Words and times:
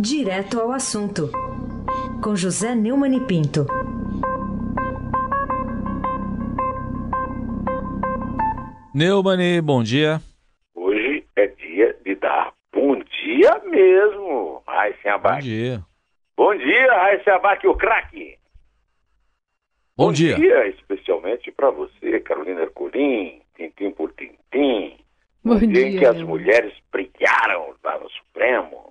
Direto 0.00 0.60
ao 0.60 0.70
assunto, 0.70 1.28
com 2.22 2.36
José 2.36 2.72
Neumann 2.72 3.16
e 3.16 3.20
Pinto. 3.26 3.66
Neumann, 8.94 9.60
bom 9.60 9.82
dia. 9.82 10.20
Hoje 10.72 11.24
é 11.34 11.48
dia 11.48 11.96
de 12.04 12.14
dar 12.14 12.54
bom 12.72 12.94
dia 12.94 13.58
mesmo, 13.64 14.62
Raíssa 14.68 15.14
Abac. 15.14 15.34
Bom 15.34 15.42
dia. 15.42 15.84
Bom 16.36 16.56
dia, 16.56 16.92
Raíssa 16.92 17.34
Abac, 17.34 17.66
o 17.66 17.74
craque. 17.74 18.38
Bom, 19.96 20.12
dia. 20.12 20.36
dia 20.36 20.68
especialmente 20.68 21.50
para 21.50 21.70
você, 21.70 22.20
Carolina 22.20 22.62
Ercolim, 22.62 23.40
Tintim 23.56 23.90
por 23.90 24.12
Tintim. 24.12 24.96
Bom 25.42 25.58
dia 25.58 25.66
em 25.66 25.90
dia, 25.90 25.98
que 25.98 26.06
as 26.06 26.22
mulheres 26.22 26.72
brilharam 26.92 27.74
lá 27.82 27.98
no 27.98 28.08
Supremo. 28.10 28.88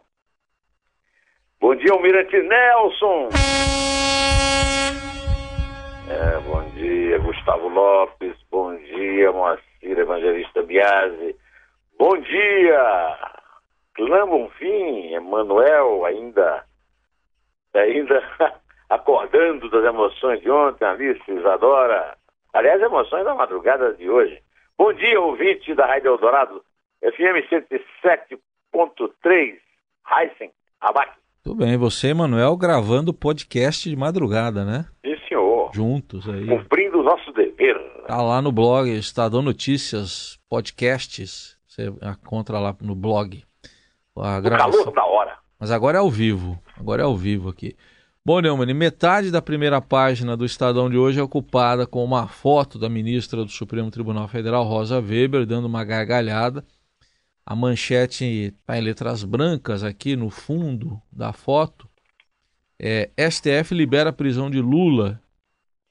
Bom 1.60 1.76
dia, 1.76 1.92
Almirante 1.92 2.40
Nelson. 2.40 3.30
É, 6.08 6.40
bom 6.42 6.62
dia, 6.76 7.18
Gustavo 7.18 7.68
Lopes. 7.68 8.38
Bom 8.52 8.76
dia, 8.76 9.32
Moacir 9.32 9.98
Evangelista 9.98 10.62
Biasi. 10.62 11.36
Bom 11.98 12.16
dia, 12.20 13.18
Clã 13.96 14.28
Bonfim, 14.28 15.16
Emanuel, 15.16 16.06
ainda, 16.06 16.64
ainda 17.74 18.22
acordando 18.88 19.68
das 19.72 19.84
emoções 19.84 20.40
de 20.42 20.52
ontem, 20.52 20.86
Alice, 20.86 21.24
Isadora. 21.28 22.16
Aliás, 22.54 22.80
emoções 22.84 23.26
da 23.26 23.34
madrugada 23.34 23.96
de 23.96 24.08
hoje. 24.08 24.40
Bom 24.78 24.94
dia, 24.94 25.20
ouvinte 25.20 25.74
da 25.74 25.88
Rádio 25.88 26.12
Eldorado, 26.12 26.64
FM 27.02 27.42
107.3, 27.50 29.58
Heisen, 30.08 30.52
Abac. 30.80 31.18
Tudo 31.44 31.56
bem, 31.56 31.78
você, 31.78 32.14
Manuel, 32.14 32.56
gravando 32.58 33.14
podcast 33.14 33.90
de 33.90 33.96
madrugada, 33.96 34.66
né? 34.66 34.86
Sim, 35.06 35.16
senhor. 35.28 35.72
Juntos 35.74 36.28
aí. 36.28 36.46
Cumprindo 36.46 37.00
o 37.00 37.04
nosso 37.04 37.32
dever. 37.32 37.78
Tá 38.06 38.22
lá 38.22 38.42
no 38.42 38.52
blog 38.52 38.90
Estadão 38.90 39.42
Notícias, 39.42 40.38
podcasts. 40.50 41.56
Você 41.68 41.88
encontra 42.04 42.60
lá 42.60 42.76
no 42.82 42.96
blog. 42.96 43.44
A 44.18 44.38
O 44.40 44.42
gravação. 44.42 44.72
calor 44.84 44.94
da 44.94 45.06
hora. 45.06 45.38
Mas 45.60 45.72
agora 45.72 45.98
é 45.98 46.02
ao 46.02 46.10
vivo. 46.10 46.60
Agora 46.78 47.02
é 47.02 47.06
ao 47.06 47.16
vivo 47.16 47.50
aqui. 47.50 47.76
Bom, 48.26 48.42
Neumann, 48.42 48.74
metade 48.74 49.32
da 49.32 49.42
primeira 49.42 49.80
página 49.80 50.36
do 50.36 50.44
Estadão 50.44 50.90
de 50.90 50.98
hoje 50.98 51.18
é 51.20 51.24
ocupada 51.24 51.88
com 51.88 52.04
uma 52.04 52.28
foto 52.28 52.78
da 52.78 52.90
ministra 52.90 53.44
do 53.46 53.50
Supremo 53.50 53.90
Tribunal 53.90 54.28
Federal, 54.28 54.64
Rosa 54.66 55.00
Weber, 55.00 55.46
dando 55.46 55.66
uma 55.66 55.84
gargalhada. 55.86 56.66
A 57.50 57.56
manchete 57.56 58.26
está 58.26 58.78
em 58.78 58.82
letras 58.82 59.24
brancas 59.24 59.82
aqui 59.82 60.18
no 60.18 60.30
fundo 60.30 61.02
da 61.10 61.32
foto. 61.32 61.88
É, 62.78 63.10
STF 63.18 63.74
libera 63.74 64.10
a 64.10 64.14
prisão 64.14 64.52
de 64.52 64.60
Lula. 64.60 65.22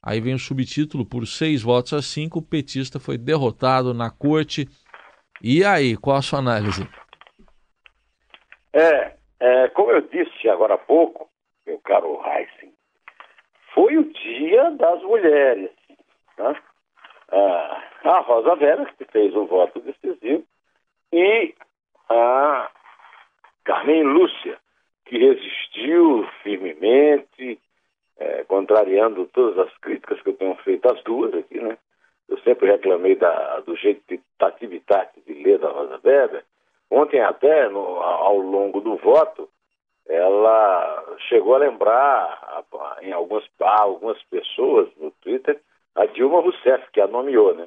Aí 0.03 0.21
vem 0.21 0.35
o 0.35 0.39
subtítulo, 0.39 1.07
por 1.07 1.27
seis 1.27 1.63
votos 1.63 1.95
a 1.95 2.03
cinco, 2.03 2.41
o 2.41 2.43
petista 2.43 3.01
foi 3.01 3.17
derrotado 3.17 3.95
na 3.95 4.11
corte. 4.11 4.69
E 5.43 5.65
aí, 5.65 5.97
qual 5.97 6.19
a 6.19 6.23
sua 6.23 6.41
análise? 6.41 6.87
É, 8.75 9.17
é, 9.41 9.69
como 9.69 9.93
eu 9.93 10.03
disse 10.03 10.51
agora 10.51 10.75
há 10.75 10.79
pouco, 10.79 11.27
meu 11.67 11.79
caro 11.79 12.21
Heisen, 12.23 12.75
foi 13.73 13.97
o 13.97 14.13
dia 14.13 14.73
das 14.73 15.03
mulheres. 15.03 15.71
Né? 16.37 16.55
Ah, 17.33 17.83
a 18.05 18.21
Rosa 18.21 18.55
Vera, 18.57 18.85
que 18.99 19.07
fez 19.07 19.35
o 19.35 19.47
voto 19.47 19.81
decisivo, 19.81 20.45
e 21.13 21.55
a 22.09 22.71
Carmen 23.65 24.03
Lúcia, 24.05 24.59
que 25.07 25.19
resistiu 25.19 26.27
firmemente, 26.43 27.61
é, 28.19 28.45
contrariando 28.45 29.27
todas 29.27 29.59
as 29.67 29.77
críticas 29.79 30.21
que 30.23 30.31
eu 30.31 30.35
tenho 30.37 30.55
feito 30.57 30.87
às 30.91 31.03
duas 31.05 31.35
aqui, 31.35 31.61
né? 31.61 31.77
Eu 32.29 32.39
sempre 32.39 32.67
reclamei 32.71 33.15
da, 33.15 33.61
do 33.61 33.77
jeito 33.77 34.03
de 34.09 34.21
tatividade 34.39 35.11
de 35.27 35.33
ler 35.35 35.59
da 35.59 35.69
Rosa 35.69 36.01
Weber. 36.05 36.45
Ontem 36.91 37.21
até, 37.21 37.69
no- 37.69 38.01
ao 38.03 38.39
longo 38.39 38.81
do 38.81 38.97
voto, 38.97 39.49
ela 40.09 41.17
chegou 41.29 41.55
a 41.55 41.59
lembrar 41.59 41.93
a- 41.93 42.97
em 43.03 43.13
algumas, 43.13 43.45
algumas 43.61 44.21
pessoas 44.25 44.89
no 44.97 45.11
Twitter 45.23 45.61
a 45.95 46.07
Dilma 46.07 46.41
Rousseff, 46.41 46.91
que 46.93 47.01
a 47.01 47.07
nomeou, 47.07 47.55
né? 47.55 47.67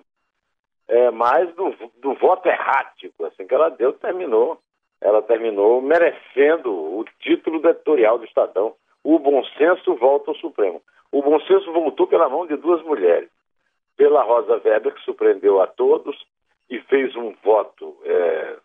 É, 0.89 1.11
mas 1.11 1.53
do, 1.53 1.71
do 2.01 2.15
voto 2.15 2.49
errático 2.49 3.25
assim, 3.25 3.45
que 3.45 3.53
ela 3.53 3.69
deu, 3.69 3.93
terminou. 3.93 4.59
Ela 4.99 5.21
terminou 5.21 5.81
merecendo 5.81 6.73
o 6.73 7.05
título 7.19 7.59
do 7.59 7.69
editorial 7.69 8.17
do 8.17 8.25
Estadão. 8.25 8.73
O 9.03 9.17
bom 9.19 9.43
senso 9.57 9.95
volta 9.95 10.31
ao 10.31 10.37
Supremo. 10.37 10.81
O 11.11 11.21
bom 11.21 11.39
senso 11.41 11.71
voltou 11.71 12.07
pela 12.07 12.27
mão 12.27 12.45
de 12.45 12.57
duas 12.57 12.83
mulheres. 12.83 13.29
Pela 13.95 14.23
Rosa 14.23 14.59
Weber, 14.63 14.93
que 14.93 15.01
surpreendeu 15.03 15.61
a 15.61 15.67
todos 15.67 16.17
e 16.69 16.79
fez 16.81 17.15
um 17.15 17.33
voto 17.43 17.95
é, 18.03 18.57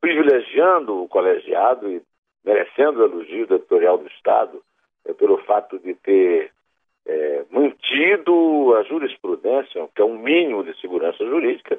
privilegiando 0.00 1.02
o 1.02 1.08
colegiado 1.08 1.90
e 1.90 2.02
merecendo 2.44 3.00
o 3.00 3.04
elogio 3.04 3.46
do 3.46 3.54
editorial 3.54 3.98
do 3.98 4.08
Estado 4.08 4.62
é, 5.06 5.12
pelo 5.12 5.38
fato 5.44 5.78
de 5.78 5.94
ter 5.94 6.52
é, 7.06 7.44
mantido 7.50 8.74
a 8.76 8.82
jurisprudência, 8.84 9.88
que 9.94 10.02
é 10.02 10.04
um 10.04 10.18
mínimo 10.18 10.64
de 10.64 10.78
segurança 10.80 11.24
jurídica, 11.24 11.78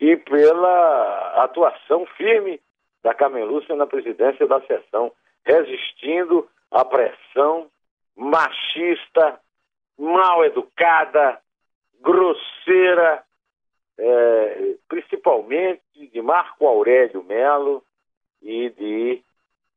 e 0.00 0.16
pela 0.16 1.44
atuação 1.44 2.04
firme 2.16 2.60
da 3.02 3.14
Carmen 3.14 3.44
Lúcia 3.44 3.74
na 3.74 3.86
presidência 3.86 4.46
da 4.46 4.60
sessão, 4.62 5.12
resistindo 5.44 6.48
à 6.70 6.84
pressão 6.84 7.68
machista, 8.16 9.38
mal 9.98 10.44
educada, 10.44 11.38
grosseira, 12.00 13.22
é, 13.98 14.74
principalmente 14.88 15.82
de 15.94 16.20
Marco 16.20 16.66
Aurélio 16.66 17.22
Melo 17.22 17.82
e 18.42 18.70
de 18.70 19.22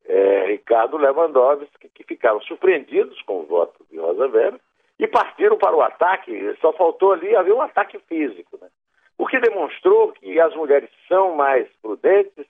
é, 0.05 0.45
Ricardo 0.47 0.97
Lewandowski, 0.97 1.89
que 1.89 2.03
ficaram 2.03 2.41
surpreendidos 2.41 3.21
com 3.21 3.41
o 3.41 3.45
voto 3.45 3.85
de 3.89 3.97
Rosa 3.97 4.27
Weber 4.27 4.59
e 4.99 5.07
partiram 5.07 5.57
para 5.57 5.75
o 5.75 5.81
ataque. 5.81 6.55
Só 6.59 6.73
faltou 6.73 7.13
ali 7.13 7.35
haver 7.35 7.53
um 7.53 7.61
ataque 7.61 7.97
físico, 7.99 8.59
né? 8.61 8.67
o 9.17 9.25
que 9.25 9.39
demonstrou 9.39 10.11
que 10.13 10.39
as 10.39 10.55
mulheres 10.55 10.89
são 11.07 11.35
mais 11.35 11.67
prudentes, 11.81 12.45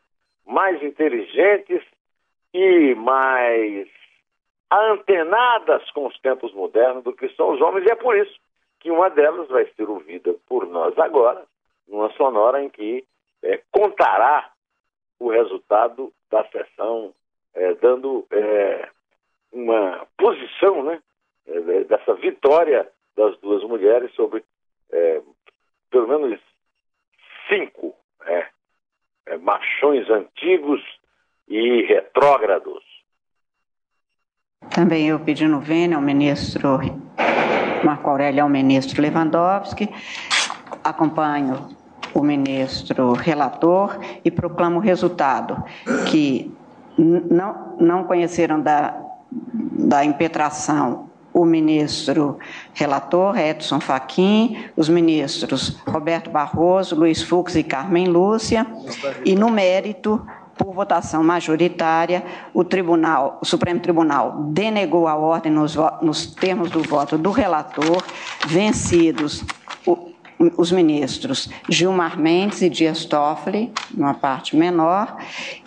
mais 0.46 0.82
inteligentes 0.84 1.84
e 2.54 2.94
mais 2.96 3.88
antenadas 4.72 5.90
com 5.92 6.06
os 6.08 6.20
tempos 6.20 6.54
modernos 6.54 7.04
do 7.04 7.14
que 7.14 7.28
são 7.30 7.52
os 7.52 7.62
homens, 7.62 7.86
e 7.86 7.92
é 7.92 7.96
por 7.96 8.16
isso 8.16 8.40
que 8.80 8.92
uma 8.92 9.10
delas 9.10 9.48
vai 9.50 9.66
ser 9.76 9.90
ouvida 9.90 10.34
por 10.48 10.68
nós 10.68 10.98
agora, 11.00 11.44
numa 11.88 12.12
sonora 12.14 12.62
em 12.64 12.70
que 12.70 13.04
eh, 13.42 13.62
contará 13.72 14.52
o 15.20 15.30
resultado 15.30 16.14
da 16.30 16.46
sessão, 16.50 17.14
eh, 17.56 17.74
dando 17.82 18.26
eh, 18.32 18.90
uma 19.52 20.08
posição 20.18 20.84
né, 20.84 21.02
eh, 21.48 21.84
dessa 22.50 22.60
vitória 22.60 22.90
das 23.16 23.38
duas 23.42 23.64
mulheres 23.64 24.12
sobre 24.16 24.44
eh, 24.92 25.22
pelo 25.92 26.08
menos 26.08 26.40
cinco 27.48 27.94
eh, 28.26 28.48
eh, 29.28 29.38
machões 29.38 30.10
antigos 30.10 30.82
e 31.48 31.84
retrógrados. 31.84 32.84
Também 34.74 35.10
eu 35.10 35.20
pedindo 35.20 35.60
vênia 35.60 35.98
ao 35.98 36.02
ministro 36.02 36.80
Marco 37.84 38.10
Aurélio, 38.10 38.44
ao 38.44 38.50
ministro 38.50 39.02
Lewandowski, 39.02 39.90
acompanho 40.84 41.70
o 42.14 42.24
ministro 42.24 43.14
relator 43.14 43.98
e 44.24 44.32
proclamo 44.32 44.78
o 44.78 44.82
resultado, 44.82 45.56
que 46.10 46.52
não, 46.98 47.78
não 47.80 48.04
conheceram 48.04 48.62
da, 48.62 49.00
da 49.32 50.04
impetração 50.04 51.09
o 51.42 51.46
ministro 51.46 52.38
relator, 52.74 53.38
Edson 53.38 53.80
Fachin, 53.80 54.58
os 54.76 54.90
ministros 54.90 55.78
Roberto 55.88 56.30
Barroso, 56.30 56.96
Luiz 56.96 57.22
Fux 57.22 57.56
e 57.56 57.64
Carmen 57.64 58.08
Lúcia, 58.08 58.66
e 59.26 59.36
no 59.36 59.50
mérito, 59.50 60.26
por 60.58 60.74
votação 60.74 61.24
majoritária, 61.24 62.22
o 62.54 62.66
Tribunal, 62.66 63.40
o 63.42 63.46
Supremo 63.46 63.80
Tribunal 63.80 64.44
denegou 64.50 65.08
a 65.08 65.16
ordem 65.16 65.52
nos, 65.52 65.78
nos 66.02 66.26
termos 66.26 66.70
do 66.70 66.84
voto 66.84 67.18
do 67.18 67.32
relator, 67.32 68.04
vencidos 68.46 69.46
os 70.58 70.72
ministros 70.72 71.50
Gilmar 71.70 72.20
Mendes 72.20 72.62
e 72.62 72.70
Dias 72.70 73.04
Toffoli, 73.06 73.72
numa 73.96 74.14
parte 74.14 74.56
menor, 74.56 75.18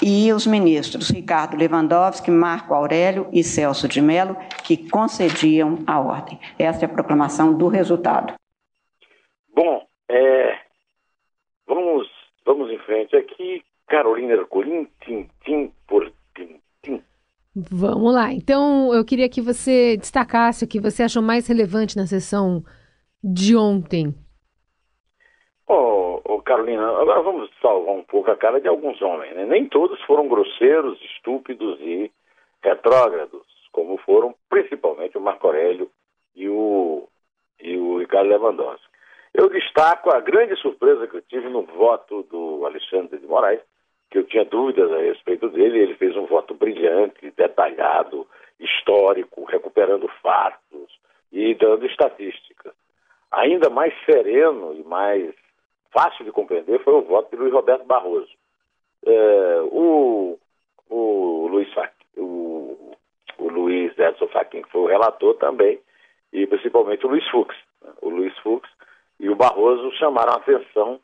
e 0.03 0.33
os 0.33 0.47
ministros 0.47 1.11
Ricardo 1.11 1.57
Lewandowski, 1.57 2.31
Marco 2.31 2.75
Aurélio 2.75 3.29
e 3.33 3.45
Celso 3.45 3.87
de 3.87 4.01
Mello, 4.01 4.37
que 4.65 4.89
concediam 4.89 5.79
a 5.87 6.01
ordem. 6.01 6.41
Esta 6.59 6.87
é 6.87 6.87
a 6.87 6.93
proclamação 6.93 7.57
do 7.57 7.69
resultado. 7.69 8.35
Bom, 9.55 9.83
é, 10.09 10.59
vamos, 11.67 12.09
vamos 12.45 12.71
em 12.71 12.79
frente 12.79 13.15
aqui. 13.15 13.63
Carolina 13.87 14.33
Ercolim, 14.33 14.89
tintim 15.05 15.71
por 15.87 16.11
tintim. 16.35 17.03
Vamos 17.55 18.15
lá. 18.15 18.33
Então, 18.33 18.95
eu 18.95 19.05
queria 19.05 19.29
que 19.29 19.43
você 19.43 19.99
destacasse 19.99 20.65
o 20.65 20.69
que 20.69 20.81
você 20.81 21.03
achou 21.03 21.23
mais 21.23 21.47
relevante 21.47 21.97
na 21.97 22.07
sessão 22.07 22.65
de 23.23 23.55
ontem. 23.55 24.15
Ô, 25.69 25.75
oh, 25.75 26.23
oh, 26.25 26.43
Carolina, 26.43 26.87
agora 27.01 27.23
vamos 27.23 27.51
salvar 27.61 27.95
um 27.95 28.03
pouco 28.03 28.31
a 28.31 28.37
cara 28.37 28.61
de 28.61 28.69
alguns 28.69 29.01
homens. 29.01 29.35
Né? 29.35 29.47
Nem 29.47 29.69
todos 29.69 30.01
foram 30.03 30.29
grosseiros, 30.29 31.01
estúpidos 31.03 31.81
e 31.81 32.11
retrógrados, 32.63 33.47
como 33.71 33.97
foram 33.99 34.35
principalmente 34.49 35.17
o 35.17 35.21
Marco 35.21 35.47
Aurélio 35.47 35.91
e 36.35 36.49
o, 36.49 37.09
e 37.61 37.77
o 37.77 37.99
Ricardo 37.99 38.29
Lewandowski. 38.29 38.93
Eu 39.35 39.49
destaco 39.49 40.11
a 40.11 40.21
grande 40.21 40.57
surpresa 40.57 41.07
que 41.07 41.17
eu 41.17 41.23
tive 41.23 41.49
no 41.49 41.63
voto 41.63 42.23
do 42.25 42.67
Alexandre 42.67 43.19
de 43.19 43.27
Moraes, 43.27 43.61
que 44.11 44.19
eu 44.19 44.25
tinha 44.25 44.45
dúvidas 44.45 44.93
a 44.93 44.99
respeito 44.99 45.49
dele. 45.49 45.79
Ele 45.79 45.95
fez 45.95 46.15
um 46.17 46.27
voto 46.27 46.53
brilhante, 46.53 47.31
detalhado, 47.31 48.27
histórico, 48.61 49.45
recuperando 49.45 50.07
fatos 50.23 51.01
e 51.33 51.55
dando 51.55 51.87
estatísticas. 51.87 52.75
Ainda 53.31 53.71
mais 53.71 53.95
sereno 54.05 54.75
e 54.75 54.85
mais 54.85 55.35
fácil 55.93 56.25
de 56.25 56.33
compreender 56.33 56.83
foi 56.83 56.95
o 56.95 57.03
voto 57.03 57.31
de 57.31 57.37
Luiz 57.37 57.53
Roberto 57.53 57.85
Barroso. 57.85 58.31
É, 59.05 59.61
o, 59.71 60.39
o, 60.89 61.49
Luiz 61.49 61.69
o, 62.17 62.97
o 63.39 63.49
Luiz 63.49 63.97
Edson 63.99 64.29
Fachin, 64.29 64.63
que 64.63 64.71
foi 64.71 64.83
o 64.83 64.87
relator 64.87 65.35
também, 65.35 65.81
e 66.33 66.47
principalmente 66.47 67.05
o 67.07 67.11
Luiz 67.11 67.29
Fux. 67.29 67.55
Né? 67.83 67.93
O 68.01 68.09
Luiz 68.09 68.37
Fux 68.39 68.69
e 69.21 69.29
o 69.29 69.37
Barroso 69.37 69.93
chamaram 69.93 70.33
a 70.33 70.37
atenção 70.37 71.01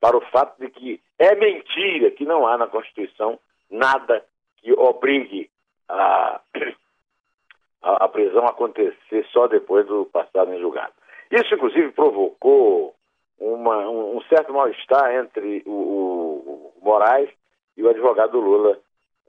para 0.00 0.16
o 0.16 0.20
fato 0.30 0.58
de 0.58 0.70
que 0.70 1.00
é 1.18 1.34
mentira 1.34 2.10
que 2.12 2.24
não 2.24 2.46
há 2.46 2.56
na 2.56 2.68
Constituição 2.68 3.38
nada 3.70 4.24
que 4.58 4.72
obrigue 4.72 5.50
a, 5.88 6.40
a, 7.82 8.04
a 8.04 8.08
prisão 8.08 8.46
acontecer 8.46 9.26
só 9.32 9.48
depois 9.48 9.86
do 9.86 10.06
passado 10.06 10.52
em 10.52 10.60
julgado. 10.60 10.92
Isso, 11.30 11.54
inclusive, 11.54 11.92
provocou 11.92 12.94
uma, 13.40 13.88
um, 13.88 14.20
certo 14.28 14.52
mal-estar 14.52 15.14
entre 15.14 15.62
o, 15.66 15.70
o, 15.70 16.72
Moraes 16.82 17.30
e 17.76 17.82
o 17.82 17.88
advogado 17.88 18.40
Lula, 18.40 18.78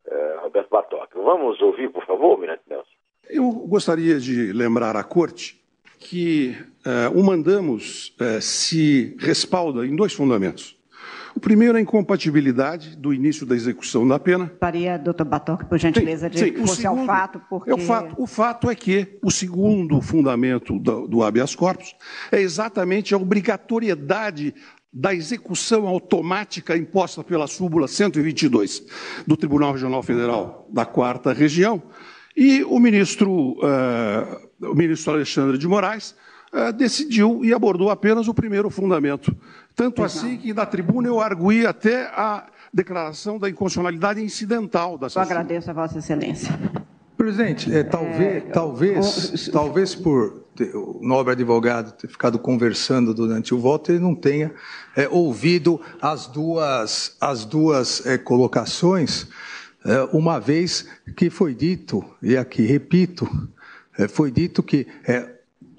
eh, 0.05 0.37
Roberto 0.41 0.69
Batoca. 0.69 1.21
Vamos 1.21 1.61
ouvir, 1.61 1.89
por 1.91 2.05
favor, 2.05 2.39
Mirante 2.39 2.63
Nelson? 2.67 2.89
Eu 3.29 3.51
gostaria 3.51 4.19
de 4.19 4.51
lembrar 4.53 4.95
à 4.95 5.03
Corte 5.03 5.61
que 5.99 6.55
eh, 6.85 7.09
o 7.13 7.23
mandamos 7.23 8.15
eh, 8.19 8.39
se 8.41 9.15
respalda 9.19 9.85
em 9.85 9.95
dois 9.95 10.13
fundamentos. 10.13 10.78
O 11.39 11.41
primeiro 11.41 11.77
é 11.77 11.79
a 11.79 11.81
incompatibilidade 11.81 12.97
do 12.97 13.13
início 13.13 13.45
da 13.45 13.55
execução 13.55 14.05
da 14.05 14.19
pena. 14.19 14.51
Faria, 14.59 14.97
doutor 14.97 15.23
Batoc, 15.23 15.63
por 15.69 15.79
gentileza, 15.79 16.29
de 16.29 16.51
que 16.51 16.59
fosse 16.59 16.81
segundo, 16.81 16.99
ao 16.99 17.05
fato, 17.05 17.41
porque... 17.49 17.71
É 17.71 17.73
o, 17.73 17.77
fato, 17.77 18.15
o 18.17 18.27
fato 18.27 18.69
é 18.69 18.75
que 18.75 19.17
o 19.23 19.31
segundo 19.31 20.01
fundamento 20.01 20.77
do, 20.77 21.07
do 21.07 21.23
habeas 21.23 21.55
corpus 21.55 21.95
é 22.29 22.41
exatamente 22.41 23.13
a 23.13 23.17
obrigatoriedade 23.17 24.53
da 24.91 25.15
execução 25.15 25.87
automática 25.87 26.75
imposta 26.75 27.23
pela 27.23 27.47
súmula 27.47 27.87
122 27.87 28.83
do 29.25 29.37
Tribunal 29.37 29.71
Regional 29.71 30.03
Federal 30.03 30.67
da 30.69 30.85
Quarta 30.85 31.31
Região. 31.31 31.81
E 32.35 32.65
o 32.65 32.77
ministro, 32.79 33.53
uh, 33.59 34.67
o 34.69 34.75
ministro 34.75 35.13
Alexandre 35.13 35.57
de 35.57 35.69
Moraes 35.69 36.13
uh, 36.53 36.73
decidiu 36.73 37.43
e 37.43 37.53
abordou 37.53 37.89
apenas 37.89 38.27
o 38.27 38.33
primeiro 38.33 38.69
fundamento 38.69 39.35
tanto 39.79 40.03
assim 40.03 40.35
que 40.35 40.53
na 40.53 40.65
tribuna 40.65 41.07
eu 41.07 41.21
arguí 41.21 41.65
até 41.65 42.03
a 42.07 42.47
declaração 42.73 43.39
da 43.39 43.49
inconstitucionalidade 43.49 44.21
incidental 44.21 44.97
da 44.97 45.07
sessão. 45.07 45.23
Eu 45.23 45.25
agradeço 45.25 45.69
a 45.69 45.73
Vossa 45.73 45.99
Excelência. 45.99 46.59
Presidente, 47.15 47.73
é, 47.73 47.81
talvez, 47.81 48.43
é, 48.43 48.51
talvez, 48.51 49.47
o... 49.47 49.51
talvez 49.53 49.95
por 49.95 50.43
o 50.73 50.99
nobre 51.01 51.31
advogado 51.31 51.93
ter 51.93 52.09
ficado 52.09 52.37
conversando 52.37 53.13
durante 53.13 53.53
o 53.53 53.57
voto, 53.57 53.93
ele 53.93 53.99
não 53.99 54.13
tenha 54.13 54.53
é, 54.97 55.07
ouvido 55.07 55.79
as 56.01 56.27
duas, 56.27 57.15
as 57.21 57.45
duas 57.45 58.05
é, 58.05 58.17
colocações, 58.17 59.27
é, 59.85 60.09
uma 60.11 60.37
vez 60.37 60.85
que 61.15 61.29
foi 61.29 61.55
dito, 61.55 62.03
e 62.21 62.35
aqui 62.35 62.63
repito, 62.63 63.25
é, 63.97 64.09
foi 64.09 64.29
dito 64.29 64.61
que 64.61 64.85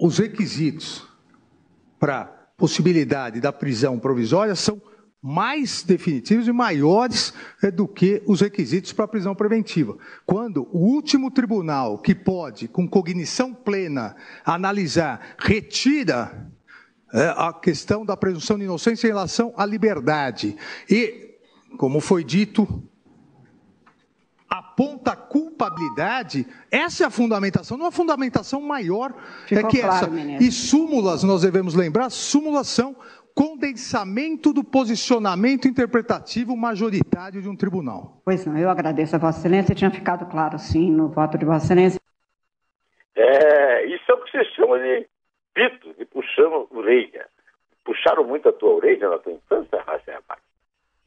os 0.00 0.18
requisitos 0.18 1.06
para 1.98 2.24
possibilidade 2.56 3.40
da 3.40 3.52
prisão 3.52 3.98
provisória 3.98 4.54
são 4.54 4.80
mais 5.22 5.82
definitivos 5.82 6.48
e 6.48 6.52
maiores 6.52 7.34
é, 7.62 7.70
do 7.70 7.86
que 7.86 8.22
os 8.26 8.40
requisitos 8.40 8.92
para 8.92 9.04
a 9.04 9.08
prisão 9.08 9.34
preventiva. 9.34 9.98
Quando 10.24 10.66
o 10.72 10.78
último 10.78 11.30
tribunal 11.30 11.98
que 11.98 12.14
pode, 12.14 12.66
com 12.68 12.88
cognição 12.88 13.52
plena, 13.52 14.16
analisar, 14.44 15.36
retira 15.38 16.50
é, 17.12 17.34
a 17.36 17.52
questão 17.52 18.04
da 18.04 18.16
presunção 18.16 18.56
de 18.56 18.64
inocência 18.64 19.06
em 19.06 19.10
relação 19.10 19.52
à 19.56 19.66
liberdade 19.66 20.56
e, 20.88 21.36
como 21.76 22.00
foi 22.00 22.24
dito, 22.24 22.82
aponta 24.80 25.14
culpabilidade, 25.14 26.46
essa 26.70 27.04
é 27.04 27.06
a 27.06 27.10
fundamentação, 27.10 27.76
não 27.76 27.86
a 27.86 27.92
fundamentação 27.92 28.62
maior 28.62 29.12
Ficou 29.46 29.68
é 29.68 29.70
que 29.70 29.80
claro, 29.80 29.94
essa. 29.96 30.10
Ministro. 30.10 30.46
E 30.46 30.50
súmulas, 30.50 31.22
nós 31.22 31.42
devemos 31.42 31.74
lembrar, 31.74 32.08
súmulas 32.08 32.66
são 32.68 32.96
condensamento 33.34 34.52
do 34.52 34.64
posicionamento 34.64 35.68
interpretativo 35.68 36.56
majoritário 36.56 37.42
de 37.42 37.48
um 37.48 37.56
tribunal. 37.56 38.20
Pois 38.24 38.44
não, 38.46 38.56
eu 38.56 38.70
agradeço 38.70 39.14
a 39.16 39.18
Vossa 39.18 39.38
Excelência, 39.38 39.74
tinha 39.74 39.90
ficado 39.90 40.26
claro 40.26 40.58
sim 40.58 40.90
no 40.90 41.08
voto 41.08 41.36
de 41.36 41.44
Vossa 41.44 41.66
Excelência. 41.66 42.00
É, 43.14 43.86
isso 43.86 44.04
é 44.10 44.14
o 44.14 44.24
que 44.24 44.30
se 44.30 44.44
chama 44.54 44.78
de 44.78 45.06
pito, 45.54 45.94
de 45.98 46.04
puxando 46.06 46.66
orelha. 46.70 47.26
Puxaram 47.84 48.24
muito 48.24 48.48
a 48.48 48.52
tua 48.52 48.74
orelha 48.74 49.10
na 49.10 49.18
tua 49.18 49.32
infância, 49.32 49.82
Racha 49.86 50.20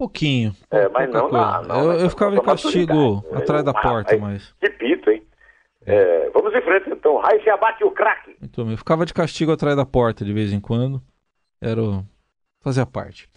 Pouquinho. 0.03 0.53
É, 0.69 0.89
mas 0.89 1.09
não, 1.09 1.31
não, 1.31 1.63
não, 1.63 1.93
Eu, 1.93 1.99
eu 2.01 2.09
ficava 2.09 2.35
em 2.35 2.41
castigo 2.41 3.23
é, 3.31 3.37
atrás 3.37 3.63
da 3.63 3.73
porta, 3.73 4.17
mas. 4.17 4.53
Repito, 4.61 5.09
hein? 5.09 5.23
É, 5.85 6.29
vamos 6.31 6.53
em 6.53 6.61
frente 6.61 6.89
então. 6.89 7.15
Raiz 7.19 7.47
abate 7.47 7.85
o 7.85 7.91
craque. 7.91 8.35
Então, 8.41 8.69
eu 8.69 8.77
ficava 8.77 9.05
de 9.05 9.13
castigo 9.13 9.53
atrás 9.53 9.77
da 9.77 9.85
porta 9.85 10.25
de 10.25 10.33
vez 10.33 10.51
em 10.51 10.59
quando. 10.59 11.01
Era. 11.61 11.81
O... 11.81 12.03
Fazia 12.59 12.85
parte. 12.85 13.29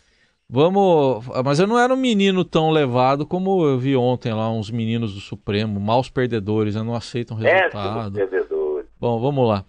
Vamos. 0.50 1.24
Mas 1.44 1.60
eu 1.60 1.68
não 1.68 1.78
era 1.78 1.94
um 1.94 1.96
menino 1.96 2.44
tão 2.44 2.72
levado 2.72 3.24
como 3.24 3.64
eu 3.64 3.78
vi 3.78 3.94
ontem 3.94 4.34
lá, 4.34 4.50
uns 4.50 4.68
meninos 4.68 5.14
do 5.14 5.20
Supremo, 5.20 5.78
maus 5.78 6.10
perdedores, 6.10 6.74
não 6.74 6.96
aceitam 6.96 7.36
resultado. 7.36 8.12
perdedores. 8.12 8.88
Bom, 8.98 9.20
vamos 9.20 9.46
lá. 9.46 9.64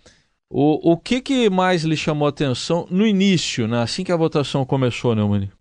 O, 0.49 0.93
o 0.93 0.97
que, 0.97 1.21
que 1.21 1.47
mais 1.47 1.83
lhe 1.83 1.95
chamou 1.95 2.25
a 2.25 2.29
atenção 2.29 2.87
no 2.89 3.05
início, 3.05 3.67
né? 3.67 3.83
assim 3.83 4.03
que 4.03 4.11
a 4.11 4.17
votação 4.17 4.65
começou, 4.65 5.13
Neumann? 5.13 5.51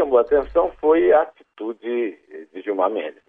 Chamou 0.00 0.18
a 0.18 0.22
atenção 0.22 0.72
foi 0.80 1.12
a 1.12 1.22
atitude 1.22 2.18
de 2.52 2.62
Gilmar 2.62 2.90
Mendes. 2.90 3.22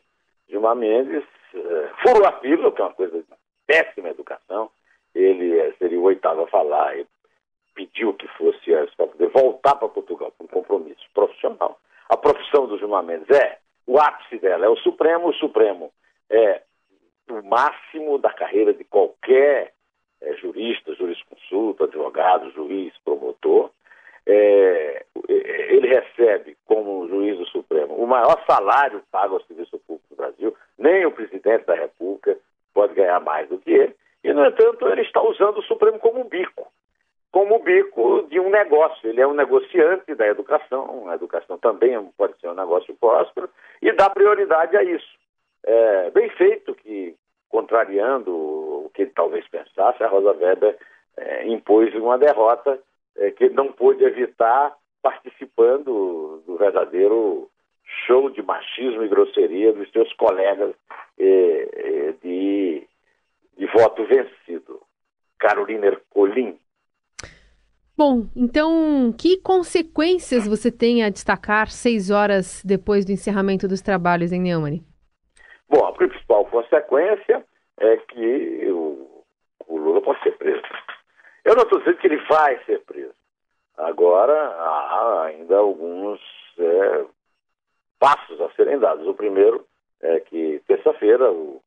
Gilmar 0.49 0.75
Mendes 0.75 1.23
uh, 1.53 1.89
furou 2.01 2.25
a 2.25 2.39
fila, 2.39 2.71
que 2.71 2.81
é 2.81 2.85
uma 2.85 2.93
coisa 2.93 3.17
de 3.17 3.25
péssima 3.67 4.09
educação. 4.09 4.71
Ele 5.13 5.59
uh, 5.59 5.75
seria 5.77 5.99
o 5.99 6.03
oitavo 6.03 6.43
a 6.43 6.47
falar 6.47 6.97
e 6.97 7.05
pediu 7.75 8.13
que 8.13 8.27
fosse 8.29 8.71
para 8.95 9.07
poder 9.07 9.27
voltar 9.29 9.75
para 9.75 9.89
Portugal 9.89 10.33
com 10.37 10.45
um 10.45 10.47
compromisso 10.47 11.05
profissional. 11.13 11.77
A 12.07 12.15
profissão 12.15 12.67
do 12.67 12.77
Gilmar 12.77 13.03
Mendes 13.03 13.29
é 13.29 13.57
o 13.85 13.99
ápice 13.99 14.37
dela, 14.39 14.65
é 14.65 14.69
o 14.69 14.77
Supremo, 14.77 15.27
o 15.29 15.33
Supremo 15.33 15.91
é 16.29 16.61
o 17.29 17.41
máximo 17.43 18.17
da 18.17 18.31
carreira 18.31 18.73
de 18.73 18.85
qualquer 18.85 19.73
jurista, 20.39 20.93
jurisconsulto, 20.95 21.83
advogado, 21.83 22.51
juiz, 22.51 22.93
promotor. 23.03 23.71
É, 24.25 25.05
ele 25.31 25.87
recebe, 25.87 26.57
como 26.65 27.07
juiz 27.07 27.37
do 27.37 27.45
Supremo, 27.47 27.95
o 27.95 28.07
maior 28.07 28.43
salário 28.45 29.01
pago 29.11 29.35
ao 29.35 29.43
serviço 29.43 29.79
público 29.79 30.07
do 30.09 30.15
Brasil, 30.15 30.55
nem 30.77 31.05
o 31.05 31.11
presidente 31.11 31.65
da 31.65 31.75
República 31.75 32.37
pode 32.73 32.93
ganhar 32.93 33.19
mais 33.19 33.47
do 33.49 33.57
que 33.57 33.71
ele, 33.71 33.95
e, 34.23 34.33
no 34.33 34.45
entanto, 34.45 34.87
ele 34.87 35.01
está 35.01 35.21
usando 35.21 35.57
o 35.57 35.63
Supremo 35.63 35.99
como 35.99 36.21
um 36.21 36.29
bico 36.29 36.67
como 37.31 37.55
o 37.55 37.63
bico 37.63 38.27
de 38.29 38.39
um 38.39 38.49
negócio. 38.49 39.09
Ele 39.09 39.21
é 39.21 39.27
um 39.27 39.33
negociante 39.33 40.13
da 40.13 40.27
educação, 40.27 41.09
a 41.09 41.15
educação 41.15 41.57
também 41.57 41.97
pode 42.17 42.37
ser 42.39 42.49
um 42.49 42.53
negócio 42.53 42.93
próspero, 42.95 43.49
e 43.81 43.91
dá 43.93 44.09
prioridade 44.09 44.75
a 44.75 44.83
isso. 44.83 45.19
É, 45.63 46.11
bem 46.11 46.29
feito 46.31 46.75
que, 46.75 47.15
contrariando 47.49 48.31
o 48.31 48.91
que 48.93 49.03
ele 49.03 49.11
talvez 49.15 49.47
pensasse, 49.47 50.03
a 50.03 50.07
Rosa 50.07 50.33
Weber 50.33 50.77
é, 51.17 51.47
impôs 51.47 51.93
uma 51.95 52.17
derrota 52.17 52.79
é, 53.15 53.31
que 53.31 53.45
ele 53.45 53.53
não 53.53 53.71
pôde 53.71 54.03
evitar 54.03 54.75
participando 55.01 56.43
do 56.45 56.57
verdadeiro 56.57 57.49
show 58.05 58.29
de 58.29 58.41
machismo 58.41 59.03
e 59.03 59.09
grosseria 59.09 59.73
dos 59.73 59.89
seus 59.91 60.11
colegas 60.13 60.73
é, 61.19 61.23
é, 61.25 62.13
de, 62.23 62.87
de 63.57 63.65
voto 63.67 64.05
vencido. 64.05 64.81
Carolina 65.37 65.87
Ercolim. 65.87 66.57
Bom, 67.97 68.27
então, 68.35 69.13
que 69.17 69.37
consequências 69.37 70.47
você 70.47 70.71
tem 70.71 71.03
a 71.03 71.09
destacar 71.09 71.69
seis 71.69 72.09
horas 72.09 72.63
depois 72.63 73.05
do 73.05 73.11
encerramento 73.11 73.67
dos 73.67 73.81
trabalhos 73.81 74.31
em 74.31 74.39
Neumann? 74.39 74.83
Bom, 75.69 75.85
a 75.85 75.91
principal 75.93 76.45
consequência 76.45 77.45
é 77.79 77.97
que 77.97 78.67
o, 78.71 79.23
o 79.67 79.77
Lula 79.77 80.01
pode 80.01 80.21
ser 80.23 80.37
preso. 80.37 80.61
Eu 81.43 81.55
não 81.55 81.63
estou 81.63 81.79
dizendo 81.79 81.97
que 81.97 82.07
ele 82.07 82.17
vai 82.27 82.63
ser 82.65 82.79
preso. 82.81 83.13
Agora, 83.81 84.33
há 84.33 85.23
ainda 85.25 85.57
alguns 85.57 86.19
é, 86.57 87.05
passos 87.99 88.39
a 88.41 88.49
serem 88.51 88.79
dados. 88.79 89.07
O 89.07 89.13
primeiro 89.13 89.65
é 90.01 90.19
que, 90.19 90.61
terça-feira, 90.67 91.31
o, 91.31 91.61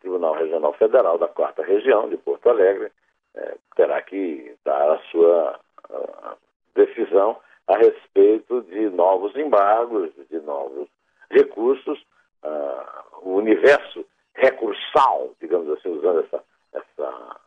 Tribunal 0.00 0.34
Regional 0.34 0.72
Federal 0.74 1.18
da 1.18 1.28
Quarta 1.28 1.62
Região 1.62 2.08
de 2.08 2.16
Porto 2.16 2.48
Alegre 2.48 2.90
é, 3.34 3.56
terá 3.76 4.00
que 4.00 4.56
dar 4.64 4.92
a 4.92 4.98
sua 5.10 5.60
a 5.90 6.36
decisão 6.74 7.36
a 7.66 7.76
respeito 7.76 8.62
de 8.62 8.88
novos 8.90 9.36
embargos, 9.36 10.10
de 10.28 10.40
novos 10.40 10.88
recursos, 11.30 12.00
uh, 12.42 13.18
o 13.22 13.34
universo 13.34 14.04
recursal, 14.34 15.34
digamos 15.40 15.68
assim, 15.70 15.90
usando 15.90 16.20
essa, 16.20 16.44
essa, 16.72 17.40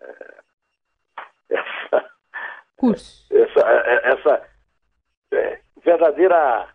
é, 0.00 0.34
essa, 1.50 2.10
essa, 3.30 3.60
é, 3.60 4.12
essa 4.12 4.48
é, 5.32 5.60
verdadeira 5.84 6.68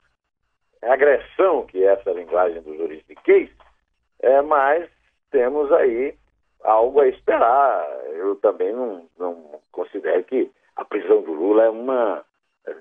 agressão 0.81 1.65
que 1.67 1.83
é 1.83 1.93
essa 1.93 2.11
linguagem 2.11 2.61
do 2.61 2.75
juridiquês, 2.75 3.49
é, 4.21 4.41
mas 4.41 4.89
temos 5.29 5.71
aí 5.71 6.15
algo 6.63 7.01
a 7.01 7.07
esperar. 7.07 7.87
Eu 8.13 8.35
também 8.37 8.73
não, 8.73 9.07
não 9.17 9.59
considero 9.71 10.23
que 10.23 10.51
a 10.75 10.85
prisão 10.85 11.21
do 11.21 11.33
Lula 11.33 11.65
é 11.65 11.69
uma, 11.69 12.23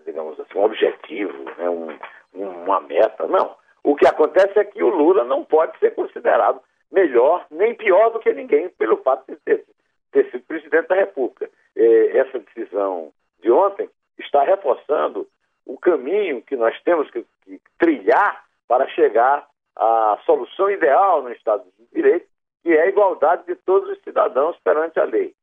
digamos 0.05 0.39
assim, 0.41 0.59
um 0.59 0.65
objetivo, 0.65 1.45
né, 1.59 1.69
um, 1.69 1.97
uma 2.35 2.81
meta. 2.81 3.27
Não. 3.27 3.55
O 3.83 3.95
que 3.95 4.07
acontece 4.07 4.59
é 4.59 4.65
que 4.65 4.83
o 4.83 4.89
Lula 4.89 5.25
não 5.25 5.45
pode 5.45 5.79
ser 5.79 5.95
considerado 5.95 6.61
melhor 6.91 7.47
nem 7.51 7.75
pior 7.75 8.11
do 8.11 8.19
que 8.19 8.33
ninguém 8.33 8.69
pelo 8.71 8.99
fato 8.99 9.25
de 9.29 9.37
ter, 9.37 9.65
ter 10.13 10.31
sido 10.31 10.45
presidente 10.45 10.89
da 10.89 10.97
República. 10.97 11.49
Essa 11.83 12.39
decisão 12.39 13.13
de 13.41 13.51
ontem 13.51 13.89
está 14.19 14.43
reforçando 14.43 15.27
o 15.65 15.79
caminho 15.79 16.43
que 16.43 16.57
nós 16.57 16.79
temos 16.83 17.11
que, 17.11 17.25
que 17.45 17.61
trilhar 17.79 18.45
para 18.69 18.89
chegar 18.89 19.47
à 19.77 20.19
solução 20.25 20.71
ideal 20.71 21.23
no 21.23 21.33
Estado 21.33 21.65
de 21.79 21.87
Direito, 21.95 22.27
que 22.63 22.71
é 22.71 22.83
a 22.83 22.89
igualdade 22.89 23.47
de 23.47 23.55
todos 23.57 23.89
os 23.91 24.03
cidadãos 24.03 24.57
perante 24.63 24.99
a 25.01 25.05
lei. 25.05 25.35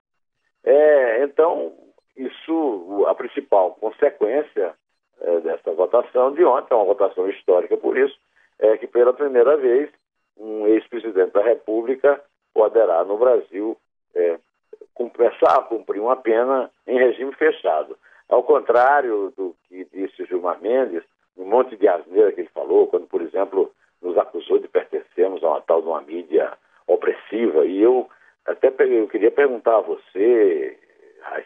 É, 0.64 1.24
então, 1.24 1.74
isso, 2.16 3.06
a 3.08 3.16
principal 3.16 3.72
consequência 3.76 4.76
é, 5.22 5.40
dessa 5.40 5.72
votação 5.74 6.34
de 6.34 6.44
ontem, 6.44 6.74
é 6.74 6.78
uma 6.78 6.86
votação 6.86 7.30
histórica 7.30 7.78
por 7.78 7.98
isso, 7.98 8.18
é 8.60 8.78
que 8.78 8.88
pela 8.88 9.14
primeira 9.14 9.56
vez 9.58 9.90
um 10.38 10.68
ex-presidente 10.68 11.32
da 11.32 11.42
República 11.42 12.22
poderá 12.54 13.04
no 13.04 13.18
Brasil 13.18 13.78
é, 14.16 14.40
começar 14.94 15.58
a 15.58 15.64
cumprir 15.64 16.00
uma 16.02 16.16
pena 16.16 16.72
em 16.86 16.98
regime 16.98 17.34
fechado. 17.36 17.98
Ao 18.30 18.44
contrário 18.44 19.34
do 19.38 19.56
que 19.68 19.86
disse 19.86 20.26
Gilmar 20.26 20.62
Mendes, 20.62 21.04
um 21.38 21.46
monte 21.46 21.78
de 21.78 21.88
asneira 21.88 22.32
que 22.32 22.42
ele 22.42 22.50
falou, 22.54 22.88
quando, 22.88 23.08
por 23.08 23.22
exemplo, 23.22 23.72
nos 24.02 24.18
acusou 24.18 24.60
de 24.60 24.68
pertencermos 24.68 25.44
a 25.44 25.48
uma 25.50 25.62
tal 25.62 25.82
de 25.82 25.88
uma 25.88 26.02
mídia 26.02 26.52
opressiva, 26.88 27.66
e 27.66 27.82
eu 27.82 28.10
até 28.46 28.74
eu 28.80 29.08
queria 29.08 29.32
perguntar 29.32 29.78
a 29.78 29.82
você, 29.82 30.78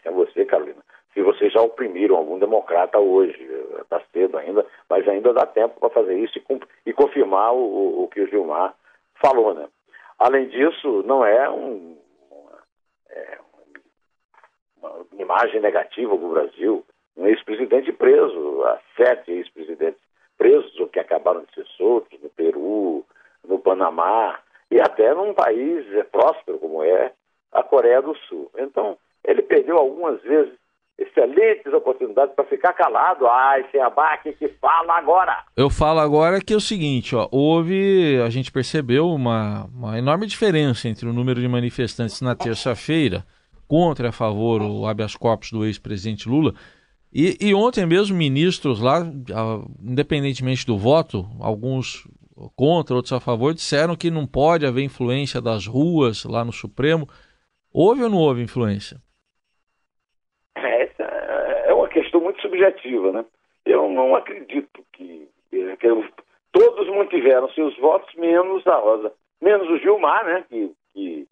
a 0.05 0.11
você, 0.11 0.45
Carolina, 0.45 0.81
se 1.13 1.21
vocês 1.21 1.51
já 1.51 1.61
oprimiram 1.61 2.15
algum 2.15 2.39
democrata 2.39 2.99
hoje. 2.99 3.41
Está 3.81 4.01
cedo 4.13 4.37
ainda, 4.37 4.65
mas 4.89 5.07
ainda 5.07 5.33
dá 5.33 5.45
tempo 5.45 5.79
para 5.79 5.89
fazer 5.89 6.17
isso 6.17 6.37
e, 6.37 6.43
e 6.89 6.93
confirmar 6.93 7.53
o, 7.53 8.03
o, 8.03 8.07
que 8.07 8.21
o 8.21 8.27
Gilmar 8.27 8.73
falou. 9.15 9.53
Né? 9.53 9.67
Além 10.17 10.47
disso, 10.47 11.03
não 11.05 11.25
é, 11.25 11.49
um, 11.49 11.97
é 13.09 13.37
uma 14.77 15.05
imagem 15.31 15.61
negativa 15.61 16.17
do 16.17 16.29
Brasil. 16.29 16.85
Um 17.15 17.27
ex-presidente 17.27 17.91
preso, 17.93 18.63
há 18.63 18.79
sete 18.97 19.31
ex-presidentes 19.31 20.01
presos 20.37 20.77
ou 20.79 20.87
que 20.87 20.99
acabaram 20.99 21.41
de 21.41 21.53
ser 21.53 21.65
soltos 21.77 22.19
no 22.21 22.29
Peru, 22.29 23.05
no 23.47 23.59
Panamá 23.59 24.39
e 24.69 24.79
até 24.79 25.13
num 25.13 25.33
país 25.33 25.85
próspero 26.11 26.57
como 26.57 26.83
é 26.83 27.11
a 27.51 27.63
Coreia 27.63 28.01
do 28.01 28.15
Sul. 28.27 28.49
Então, 28.57 28.97
ele 29.23 29.41
perdeu 29.41 29.77
algumas 29.77 30.21
vezes 30.21 30.53
excelentes 30.97 31.71
oportunidades 31.73 32.33
para 32.35 32.45
ficar 32.45 32.73
calado. 32.73 33.27
Ai, 33.27 33.65
sem 33.71 33.81
abaque 33.81 34.33
que 34.33 34.47
fala 34.59 34.97
agora. 34.97 35.43
Eu 35.55 35.69
falo 35.69 35.99
agora 35.99 36.39
que 36.39 36.53
é 36.53 36.55
o 36.57 36.61
seguinte, 36.61 37.15
ó, 37.15 37.27
houve, 37.31 38.21
a 38.25 38.29
gente 38.29 38.51
percebeu 38.51 39.07
uma, 39.07 39.65
uma 39.65 39.97
enorme 39.97 40.27
diferença 40.27 40.87
entre 40.87 41.07
o 41.07 41.13
número 41.13 41.39
de 41.39 41.47
manifestantes 41.47 42.21
na 42.21 42.35
terça-feira 42.35 43.23
contra 43.71 44.07
e 44.07 44.09
a 44.09 44.11
favor 44.11 44.61
o 44.61 44.85
habeas 44.85 45.15
corpus 45.15 45.49
do 45.49 45.65
ex-presidente 45.65 46.27
Lula. 46.27 46.53
E, 47.13 47.37
e, 47.39 47.53
ontem 47.53 47.85
mesmo 47.85 48.17
ministros 48.17 48.81
lá, 48.81 48.99
independentemente 49.81 50.65
do 50.65 50.77
voto, 50.77 51.25
alguns 51.39 52.05
contra, 52.53 52.95
outros 52.95 53.13
a 53.13 53.21
favor, 53.21 53.53
disseram 53.53 53.95
que 53.95 54.11
não 54.11 54.27
pode 54.27 54.65
haver 54.65 54.83
influência 54.83 55.41
das 55.41 55.65
ruas 55.65 56.25
lá 56.25 56.43
no 56.43 56.51
Supremo. 56.51 57.07
Houve 57.73 58.03
ou 58.03 58.09
não 58.09 58.17
houve 58.17 58.41
influência? 58.41 58.97
subjetiva, 62.41 63.11
né? 63.11 63.25
Eu 63.65 63.89
não 63.89 64.15
acredito 64.15 64.83
que, 64.91 65.29
que 65.49 65.77
todos 66.51 66.87
mantiveram 66.89 67.49
seus 67.51 67.77
votos, 67.77 68.13
menos 68.15 68.65
a 68.67 68.75
Rosa, 68.75 69.13
menos 69.41 69.69
o 69.69 69.77
Gilmar, 69.77 70.25
né? 70.25 70.45
Que, 70.49 70.71
que 70.93 71.27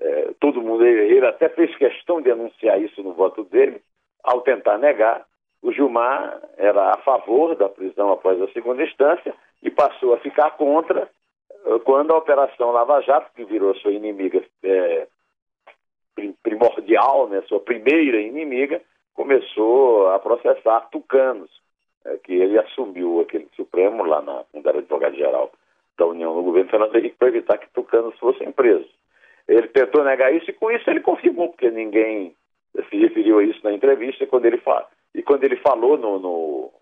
é, 0.00 0.30
todo 0.40 0.62
mundo, 0.62 0.84
ele 0.84 1.26
até 1.26 1.48
fez 1.48 1.74
questão 1.76 2.20
de 2.20 2.30
anunciar 2.30 2.80
isso 2.80 3.02
no 3.02 3.12
voto 3.12 3.44
dele, 3.44 3.80
ao 4.22 4.40
tentar 4.40 4.78
negar. 4.78 5.24
O 5.62 5.72
Gilmar 5.72 6.40
era 6.56 6.92
a 6.92 6.98
favor 6.98 7.56
da 7.56 7.68
prisão 7.68 8.12
após 8.12 8.40
a 8.40 8.48
segunda 8.48 8.82
instância 8.82 9.34
e 9.62 9.70
passou 9.70 10.12
a 10.14 10.18
ficar 10.18 10.50
contra 10.52 11.08
eh, 11.64 11.78
quando 11.84 12.12
a 12.12 12.18
Operação 12.18 12.70
Lava 12.70 13.00
Jato, 13.00 13.30
que 13.34 13.44
virou 13.44 13.74
sua 13.76 13.92
inimiga 13.92 14.44
é, 14.62 15.06
primordial, 16.42 17.28
né, 17.28 17.42
sua 17.48 17.60
primeira 17.60 18.20
inimiga, 18.20 18.80
começou 19.14 20.08
a 20.10 20.18
processar 20.18 20.88
tucanos, 20.90 21.50
é, 22.04 22.16
que 22.18 22.34
ele 22.34 22.58
assumiu 22.58 23.20
aquele 23.20 23.48
Supremo 23.56 24.04
lá 24.04 24.20
na, 24.20 24.44
quando 24.52 24.68
era 24.68 24.78
advogado-geral 24.78 25.50
da 25.96 26.06
União 26.06 26.34
no 26.34 26.42
governo 26.42 26.70
Fernando 26.70 26.96
Henrique 26.96 27.16
para 27.16 27.28
evitar 27.28 27.58
que 27.58 27.72
tucanos 27.72 28.18
fossem 28.18 28.50
presos. 28.52 28.90
Ele 29.48 29.68
tentou 29.68 30.04
negar 30.04 30.34
isso 30.34 30.50
e 30.50 30.54
com 30.54 30.70
isso 30.70 30.88
ele 30.88 31.00
confirmou, 31.00 31.48
porque 31.48 31.70
ninguém 31.70 32.34
se 32.88 32.96
referiu 32.96 33.38
a 33.38 33.44
isso 33.44 33.60
na 33.62 33.72
entrevista 33.72 34.24
e 34.24 34.26
quando 34.26 34.46
ele, 34.46 34.60
e 35.14 35.22
quando 35.22 35.44
ele 35.44 35.56
falou 35.56 35.96
no, 35.98 36.18
no, 36.18 36.72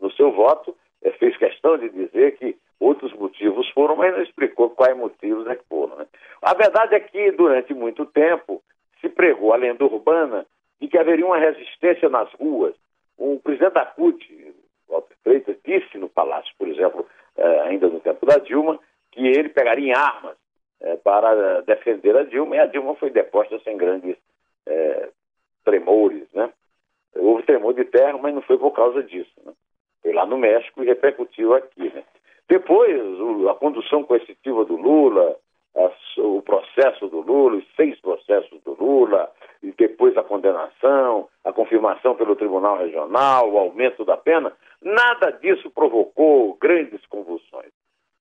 no 0.00 0.12
seu 0.12 0.32
voto, 0.32 0.76
é, 1.02 1.10
fez 1.12 1.36
questão 1.36 1.78
de 1.78 1.88
dizer 1.88 2.36
que 2.36 2.56
outros 2.78 3.12
motivos 3.14 3.68
foram, 3.70 3.96
mas 3.96 4.12
não 4.12 4.22
explicou 4.22 4.70
quais 4.70 4.96
motivos 4.96 5.46
é 5.46 5.54
que 5.54 5.64
foram. 5.68 5.96
Né? 5.96 6.06
A 6.42 6.54
verdade 6.54 6.94
é 6.94 7.00
que 7.00 7.30
durante 7.32 7.72
muito 7.72 8.04
tempo 8.06 8.62
se 9.00 9.08
pregou 9.08 9.52
a 9.52 9.56
lenda 9.56 9.84
urbana 9.84 10.46
de 10.80 10.88
que 10.88 10.98
haveria 10.98 11.24
uma 11.24 11.38
resistência 11.38 12.08
nas 12.08 12.32
ruas. 12.34 12.74
O 13.16 13.38
presidente 13.38 13.74
da 13.74 13.86
CUT, 13.86 14.54
Walter 14.88 15.16
Freitas, 15.22 15.56
disse 15.64 15.96
no 15.96 16.08
Palácio, 16.08 16.52
por 16.58 16.68
exemplo, 16.68 17.06
eh, 17.36 17.60
ainda 17.66 17.88
no 17.88 18.00
tempo 18.00 18.26
da 18.26 18.38
Dilma, 18.38 18.80
que 19.12 19.26
ele 19.26 19.48
pegaria 19.48 19.92
em 19.92 19.96
armas 19.96 20.36
eh, 20.82 20.96
para 20.96 21.60
defender 21.62 22.16
a 22.16 22.24
Dilma, 22.24 22.56
e 22.56 22.58
a 22.58 22.66
Dilma 22.66 22.94
foi 22.96 23.10
deposta 23.10 23.58
sem 23.60 23.76
grandes 23.76 24.16
eh, 24.66 25.08
tremores. 25.64 26.26
Né? 26.32 26.50
Houve 27.14 27.44
tremor 27.44 27.74
de 27.74 27.84
terra, 27.84 28.18
mas 28.18 28.34
não 28.34 28.42
foi 28.42 28.58
por 28.58 28.72
causa 28.72 29.02
disso. 29.02 29.32
Né? 29.44 29.52
Foi 30.02 30.12
lá 30.12 30.26
no 30.26 30.36
México 30.36 30.82
e 30.82 30.86
repercutiu 30.86 31.54
aqui. 31.54 31.92
Né? 31.94 32.02
Depois, 32.48 33.00
a 33.48 33.54
condução 33.54 34.02
coercitiva 34.04 34.64
do 34.64 34.76
Lula, 34.76 35.36
o 36.18 36.42
processo 36.42 37.08
do 37.08 37.20
Lula, 37.20 37.56
os 37.56 37.74
seis 37.74 37.98
processos 38.00 38.60
do 38.62 38.74
Lula, 38.74 39.30
e 39.62 39.72
depois 39.72 40.16
a 40.16 40.22
condenação, 40.22 41.28
a 41.44 41.52
confirmação 41.52 42.14
pelo 42.14 42.36
Tribunal 42.36 42.78
Regional, 42.78 43.50
o 43.50 43.58
aumento 43.58 44.04
da 44.04 44.16
pena, 44.16 44.52
nada 44.82 45.30
disso 45.30 45.70
provocou 45.70 46.54
grandes 46.60 47.04
convulsões. 47.06 47.71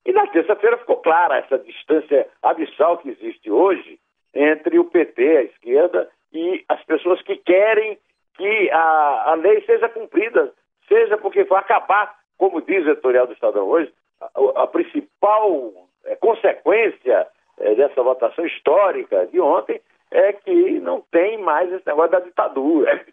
E 0.05 0.11
na 0.11 0.25
terça-feira 0.27 0.77
ficou 0.77 0.97
clara 0.97 1.37
essa 1.37 1.59
distância 1.59 2.27
abissal 2.41 2.97
que 2.97 3.09
existe 3.09 3.51
hoje 3.51 3.99
entre 4.33 4.79
o 4.79 4.85
PT, 4.85 5.37
a 5.37 5.43
esquerda, 5.43 6.09
e 6.33 6.63
as 6.67 6.83
pessoas 6.85 7.21
que 7.21 7.35
querem 7.37 7.97
que 8.35 8.71
a, 8.71 9.31
a 9.31 9.33
lei 9.35 9.61
seja 9.65 9.89
cumprida, 9.89 10.53
seja 10.87 11.17
porque 11.17 11.43
vai 11.43 11.59
acabar, 11.59 12.17
como 12.37 12.61
diz 12.61 12.85
o 12.85 12.91
editorial 12.91 13.27
do 13.27 13.33
Estadão 13.33 13.67
hoje, 13.67 13.93
a, 14.19 14.63
a 14.63 14.67
principal 14.67 15.73
é, 16.05 16.15
consequência 16.15 17.27
é, 17.59 17.75
dessa 17.75 18.01
votação 18.01 18.45
histórica 18.45 19.27
de 19.27 19.39
ontem 19.39 19.81
é 20.09 20.33
que 20.33 20.79
não 20.79 21.01
tem 21.11 21.37
mais 21.37 21.71
esse 21.71 21.85
negócio 21.85 22.11
da 22.11 22.19
ditadura, 22.19 23.05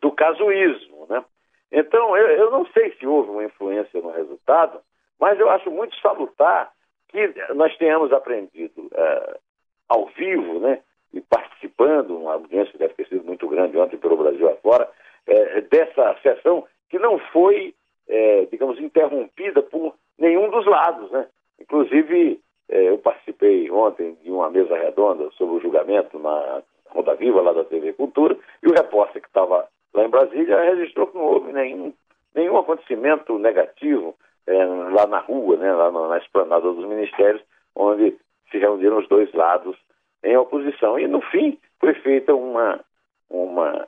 do 0.00 0.12
casuísmo. 0.12 1.06
Né? 1.08 1.24
Então, 1.72 2.16
eu, 2.16 2.28
eu 2.28 2.50
não 2.50 2.66
sei 2.66 2.92
se 2.92 3.06
houve 3.06 3.30
uma 3.30 3.44
influência 3.44 4.00
no 4.00 4.10
resultado, 4.10 4.80
Mas 5.18 5.38
eu 5.38 5.50
acho 5.50 5.70
muito 5.70 5.98
salutar 6.00 6.70
que 7.08 7.34
nós 7.54 7.76
tenhamos 7.76 8.12
aprendido 8.12 8.82
uh, 8.82 9.38
ao 9.88 10.06
vivo, 10.06 10.60
né, 10.60 10.80
e 11.12 11.20
participando, 11.20 12.16
uma 12.16 12.34
audiência 12.34 12.78
deve 12.78 12.94
ter 12.94 13.08
sido 13.08 13.24
muito 13.24 13.48
grande 13.48 13.78
ontem 13.78 13.96
pelo 13.96 14.16
Brasil 14.16 14.48
afora, 14.48 14.88
uh, 15.26 15.62
dessa 15.70 16.16
sessão 16.22 16.66
que 16.88 16.98
não 16.98 17.18
foi, 17.18 17.74
uh, 18.08 18.46
digamos, 18.50 18.78
interrompida 18.78 19.62
por 19.62 19.94
nenhum 20.18 20.50
dos 20.50 20.66
lados, 20.66 21.10
né? 21.10 21.26
Inclusive, 21.60 22.40
eu 22.68 22.98
participei 22.98 23.70
ontem 23.70 24.16
de 24.22 24.30
uma 24.30 24.50
mesa 24.50 24.76
redonda 24.76 25.28
sobre 25.32 25.56
o 25.56 25.60
julgamento 25.60 26.18
na 26.18 26.62
Roda 26.90 27.14
Viva, 27.14 27.40
lá 27.40 27.52
da 27.52 27.64
TV 27.64 27.92
Cultura, 27.94 28.36
e 28.62 28.68
o 28.68 28.72
repórter 28.72 29.22
que 29.22 29.28
estava 29.28 29.68
lá 29.94 30.04
em 30.04 30.08
Brasília 30.08 30.60
registrou 30.60 31.08
que 31.08 31.16
não 31.16 31.24
houve 31.24 31.52
nenhum, 31.52 31.92
nenhum 32.34 32.56
acontecimento 32.58 33.38
negativo 33.38 34.14
é, 34.14 34.27
lá 34.98 35.06
na 35.06 35.18
rua, 35.18 35.56
né, 35.56 35.72
lá 35.72 35.90
na, 35.90 36.08
na 36.08 36.18
esplanada 36.18 36.72
dos 36.72 36.86
ministérios, 36.86 37.42
onde 37.74 38.16
se 38.50 38.58
reuniram 38.58 38.98
os 38.98 39.08
dois 39.08 39.32
lados 39.32 39.76
em 40.24 40.36
oposição. 40.36 40.98
E, 40.98 41.06
no 41.06 41.20
fim, 41.20 41.58
foi 41.78 41.94
feita 41.94 42.34
uma, 42.34 42.80
uma 43.30 43.86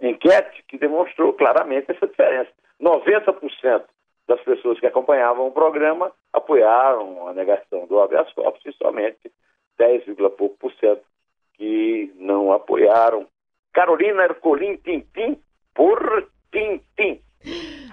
enquete 0.00 0.62
que 0.68 0.78
demonstrou 0.78 1.32
claramente 1.32 1.90
essa 1.90 2.06
diferença. 2.06 2.50
90% 2.80 3.82
das 4.28 4.40
pessoas 4.42 4.78
que 4.78 4.86
acompanhavam 4.86 5.46
o 5.46 5.52
programa 5.52 6.12
apoiaram 6.32 7.28
a 7.28 7.32
negação 7.32 7.86
do 7.86 8.00
habeas 8.00 8.32
corpus 8.32 8.64
e 8.66 8.72
somente 8.72 9.32
10, 9.78 10.04
pouco 10.36 10.56
por 10.58 10.72
cento 10.74 11.02
que 11.54 12.12
não 12.16 12.52
apoiaram. 12.52 13.26
Carolina 13.72 14.24
Ercolim 14.24 14.76
Tintim 14.76 15.40
por 15.74 16.28
Tintim. 16.52 17.20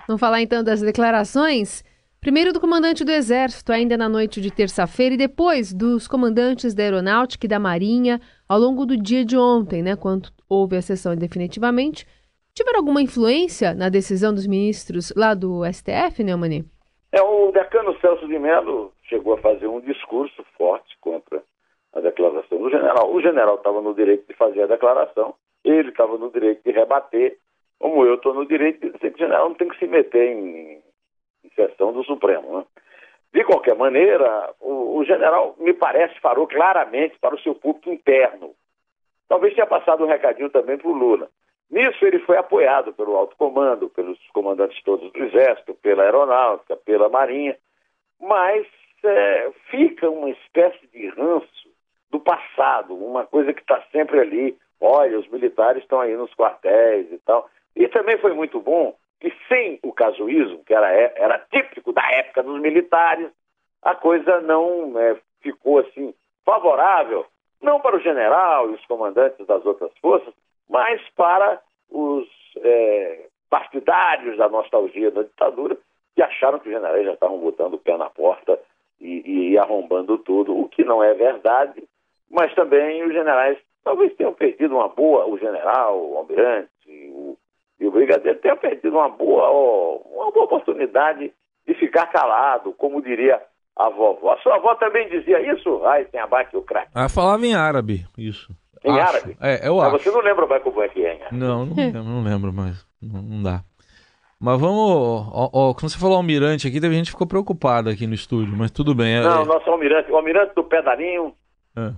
Vamos 0.08 0.20
falar 0.20 0.42
então 0.42 0.64
das 0.64 0.82
declarações? 0.82 1.84
Primeiro 2.28 2.52
do 2.52 2.60
comandante 2.60 3.06
do 3.06 3.12
Exército, 3.14 3.72
ainda 3.72 3.96
na 3.96 4.10
noite 4.10 4.42
de 4.42 4.54
terça-feira, 4.54 5.16
e 5.16 5.18
depois 5.18 5.74
dos 5.74 6.10
comandantes 6.10 6.76
da 6.76 6.84
Aeronáutica 6.84 7.46
e 7.46 7.48
da 7.48 7.58
Marinha 7.58 8.20
ao 8.50 8.60
longo 8.60 8.86
do 8.86 8.98
dia 8.98 9.24
de 9.24 9.38
ontem, 9.38 9.82
né, 9.82 9.96
quando 9.96 10.28
houve 10.50 10.76
a 10.76 10.82
sessão 10.82 11.16
definitivamente. 11.16 12.06
Tiveram 12.54 12.80
alguma 12.80 13.02
influência 13.02 13.74
na 13.74 13.88
decisão 13.88 14.34
dos 14.34 14.46
ministros 14.46 15.14
lá 15.16 15.34
do 15.34 15.64
STF, 15.72 16.22
Neumani? 16.22 16.66
É, 17.14 17.22
o 17.22 17.50
decano 17.54 17.98
Celso 18.02 18.28
de 18.28 18.38
Mello 18.38 18.92
chegou 19.04 19.36
a 19.36 19.38
fazer 19.38 19.68
um 19.68 19.80
discurso 19.80 20.44
forte 20.58 20.98
contra 21.00 21.42
a 21.94 22.02
declaração 22.02 22.58
do 22.58 22.70
general. 22.70 23.10
O 23.10 23.22
general 23.22 23.56
estava 23.56 23.82
no 23.82 23.96
direito 23.96 24.28
de 24.28 24.34
fazer 24.34 24.64
a 24.64 24.68
declaração, 24.68 25.34
ele 25.64 25.92
estava 25.92 26.18
no 26.18 26.30
direito 26.30 26.62
de 26.66 26.78
rebater, 26.78 27.38
como 27.80 28.04
eu 28.04 28.16
estou 28.16 28.34
no 28.34 28.46
direito 28.46 28.82
de 28.82 28.92
dizer 28.92 29.12
que 29.12 29.16
o 29.16 29.26
general 29.26 29.48
não 29.48 29.56
tem 29.56 29.70
que 29.70 29.80
se 29.80 29.88
meter 29.88 30.36
em 30.36 30.87
sessão 31.56 31.94
do 31.94 32.04
Supremo. 32.04 32.60
Né? 32.60 32.66
De 33.34 33.44
qualquer 33.44 33.76
maneira, 33.76 34.54
o, 34.60 34.98
o, 34.98 35.06
general, 35.06 35.56
me 35.60 35.74
parece, 35.74 36.20
falou 36.20 36.48
claramente 36.48 37.18
para 37.20 37.36
o 37.36 37.40
seu 37.40 37.54
público 37.54 37.92
interno. 37.92 38.54
Talvez 39.28 39.54
tenha 39.54 39.68
passado 39.68 40.04
um 40.04 40.08
recadinho 40.08 40.50
também 40.50 40.78
para 40.78 40.88
o 40.88 40.94
Lula. 40.94 41.30
Nisso 41.70 42.06
ele 42.06 42.20
foi 42.20 42.38
apoiado 42.38 42.94
pelo 42.94 43.18
alto 43.18 43.36
comando, 43.36 43.90
pelos 43.90 44.18
comandantes 44.34 44.82
todos 44.84 45.12
do 45.12 45.24
Exército, 45.24 45.74
pela 45.76 46.04
Aeronáutica, 46.04 46.78
pela 46.78 47.10
Marinha, 47.10 47.58
mas 48.22 48.66
é, 49.04 49.52
fica 49.70 50.10
uma 50.10 50.30
espécie 50.30 50.88
de 50.88 51.10
ranço 51.10 51.70
do 52.10 52.20
passado, 52.20 52.96
uma 52.96 53.26
coisa 53.26 53.54
que 53.54 53.62
está 53.62 53.84
sempre 53.92 54.20
ali. 54.20 54.58
Olha, 54.80 55.20
os 55.20 55.28
militares 55.28 55.84
estão 55.84 56.00
aí 56.00 56.16
nos 56.16 56.34
quartéis 56.36 57.12
e 57.12 57.18
tal. 57.20 57.50
E 57.76 57.88
também 57.90 58.18
foi 58.18 58.34
muito 58.34 58.60
bom 58.62 58.96
que 59.20 59.34
sem 59.48 59.80
o 59.84 59.92
casuísmo, 59.92 60.64
que 60.64 60.74
era, 60.74 60.90
era 60.92 61.40
típico 61.52 61.92
da 61.92 62.04
época 62.12 62.44
dos 62.44 62.60
militares, 62.60 63.30
a 63.82 63.96
coisa 63.96 64.42
não 64.42 64.98
é, 65.00 65.18
ficou 65.42 65.80
assim 65.80 66.14
favorável, 66.46 67.26
não 67.62 67.80
para 67.80 67.96
o 67.96 68.02
general 68.02 68.70
e 68.70 68.76
os 68.76 68.86
comandantes 68.86 69.46
das 69.46 69.66
outras 69.66 69.92
forças, 70.00 70.34
mas 70.70 71.02
para 71.16 71.60
os 71.90 72.28
é, 72.58 73.26
partidários 73.50 74.38
da 74.38 74.50
nostalgia 74.50 75.12
da 75.12 75.24
ditadura, 75.24 75.78
que 76.16 76.22
acharam 76.22 76.60
que 76.60 76.68
os 76.68 76.74
generais 76.74 77.06
já 77.06 77.14
estavam 77.14 77.38
botando 77.40 77.76
o 77.76 77.80
pé 77.80 77.98
na 77.98 78.10
porta 78.10 78.60
e, 79.00 79.52
e 79.52 79.58
arrombando 79.58 80.18
tudo, 80.18 80.58
o 80.58 80.68
que 80.68 80.84
não 80.84 81.04
é 81.04 81.14
verdade, 81.14 81.84
mas 82.30 82.54
também 82.56 83.04
os 83.04 83.14
generais 83.14 83.58
talvez 83.84 84.14
tenham 84.16 84.34
perdido 84.34 84.76
uma 84.76 84.90
boa, 84.90 85.26
o 85.28 85.38
general, 85.38 85.98
o 85.98 86.18
almirante, 86.18 86.70
o 87.98 88.06
Brigadeiro 88.06 88.40
tenha 88.40 88.56
perdido 88.56 88.96
uma 88.96 89.10
boa, 89.10 89.50
uma 89.50 90.32
boa 90.32 90.46
oportunidade 90.46 91.34
de 91.68 91.74
ficar 91.76 92.06
calado, 92.08 92.74
como 92.74 93.02
diria 93.02 93.42
a 93.76 93.90
vovó. 93.90 94.34
A 94.34 94.38
sua 94.38 94.56
avó 94.56 94.76
também 94.76 95.10
dizia 95.10 95.40
isso? 95.54 95.84
Ai, 95.86 96.06
tem 96.06 96.20
abate 96.20 96.56
o 96.56 96.62
craque. 96.62 96.92
Ela 96.96 97.10
falava 97.10 97.46
em 97.46 97.56
árabe, 97.56 98.06
isso. 98.18 98.52
Em 98.84 99.00
acho. 99.00 99.18
árabe? 99.18 99.38
É, 99.42 99.68
eu 99.68 99.82
acho. 99.82 99.92
Mas 99.94 100.04
você 100.04 100.12
não 100.12 100.22
lembra 100.22 100.46
mais 100.46 100.64
como 100.64 100.82
é 100.82 100.90
que 100.90 101.06
é? 101.06 101.28
Não, 101.32 101.66
não, 101.66 101.76
lembro, 101.76 102.04
não 102.04 102.24
lembro 102.24 102.54
mais. 102.54 102.86
Não, 103.02 103.22
não 103.22 103.44
dá. 103.44 103.62
Mas 104.40 104.60
vamos. 104.60 105.28
Ó, 105.34 105.50
ó, 105.52 105.74
quando 105.74 105.90
você 105.90 106.00
falou 106.00 106.18
almirante 106.18 106.68
aqui, 106.68 106.80
teve 106.80 106.96
gente 106.96 107.06
que 107.06 107.12
ficou 107.12 107.28
preocupada 107.28 107.90
aqui 107.90 108.06
no 108.06 108.14
estúdio, 108.14 108.56
mas 108.56 108.70
tudo 108.70 108.94
bem. 108.94 109.18
É, 109.18 109.22
não, 109.22 109.42
é... 109.42 109.46
nosso 109.46 109.70
almirante, 109.70 110.12
o 110.12 110.16
almirante 110.16 110.54
do 110.54 110.64
pedalinho, 110.64 111.34
é. 111.76 111.92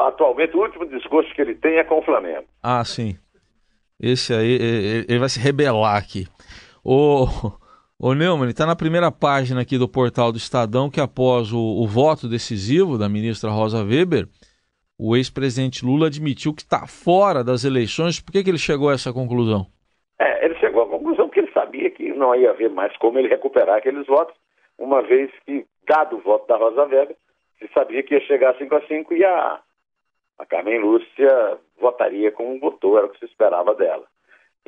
atualmente 0.00 0.56
o 0.56 0.60
último 0.60 0.84
discurso 0.86 1.32
que 1.32 1.40
ele 1.40 1.54
tem 1.54 1.76
é 1.76 1.84
com 1.84 2.00
o 2.00 2.02
Flamengo. 2.02 2.46
Ah, 2.60 2.84
sim. 2.84 3.16
Esse 4.00 4.34
aí, 4.34 5.04
ele 5.08 5.18
vai 5.18 5.28
se 5.28 5.40
rebelar 5.40 5.96
aqui. 5.96 6.26
O, 6.84 8.14
Neumann 8.14 8.50
está 8.50 8.66
na 8.66 8.76
primeira 8.76 9.10
página 9.10 9.62
aqui 9.62 9.78
do 9.78 9.88
portal 9.88 10.30
do 10.30 10.38
Estadão 10.38 10.90
que 10.90 11.00
após 11.00 11.52
o, 11.52 11.58
o 11.58 11.86
voto 11.86 12.28
decisivo 12.28 12.98
da 12.98 13.08
ministra 13.08 13.50
Rosa 13.50 13.82
Weber, 13.82 14.28
o 14.98 15.16
ex-presidente 15.16 15.84
Lula 15.84 16.06
admitiu 16.06 16.54
que 16.54 16.62
está 16.62 16.86
fora 16.86 17.42
das 17.42 17.64
eleições. 17.64 18.20
Por 18.20 18.32
que, 18.32 18.44
que 18.44 18.50
ele 18.50 18.58
chegou 18.58 18.90
a 18.90 18.92
essa 18.92 19.12
conclusão? 19.12 19.66
É, 20.18 20.44
ele 20.44 20.54
chegou 20.56 20.82
à 20.82 20.88
conclusão 20.88 21.28
que 21.28 21.40
ele 21.40 21.50
sabia 21.52 21.90
que 21.90 22.12
não 22.12 22.34
ia 22.34 22.50
haver 22.50 22.70
mais 22.70 22.96
como 22.98 23.18
ele 23.18 23.28
recuperar 23.28 23.78
aqueles 23.78 24.06
votos, 24.06 24.34
uma 24.78 25.02
vez 25.02 25.30
que, 25.44 25.66
dado 25.88 26.16
o 26.16 26.20
voto 26.20 26.46
da 26.46 26.56
Rosa 26.56 26.84
Weber, 26.84 27.16
se 27.58 27.68
sabia 27.72 28.02
que 28.02 28.14
ia 28.14 28.20
chegar 28.20 28.50
a 28.50 28.58
5 28.58 28.74
a 28.74 28.86
5 28.86 29.14
e 29.14 29.24
a 29.24 29.60
a 30.38 30.46
Carmen 30.46 30.78
Lúcia 30.80 31.58
votaria 31.80 32.30
como 32.32 32.58
votou, 32.58 32.98
era 32.98 33.06
o 33.06 33.10
que 33.10 33.18
se 33.18 33.24
esperava 33.24 33.74
dela. 33.74 34.04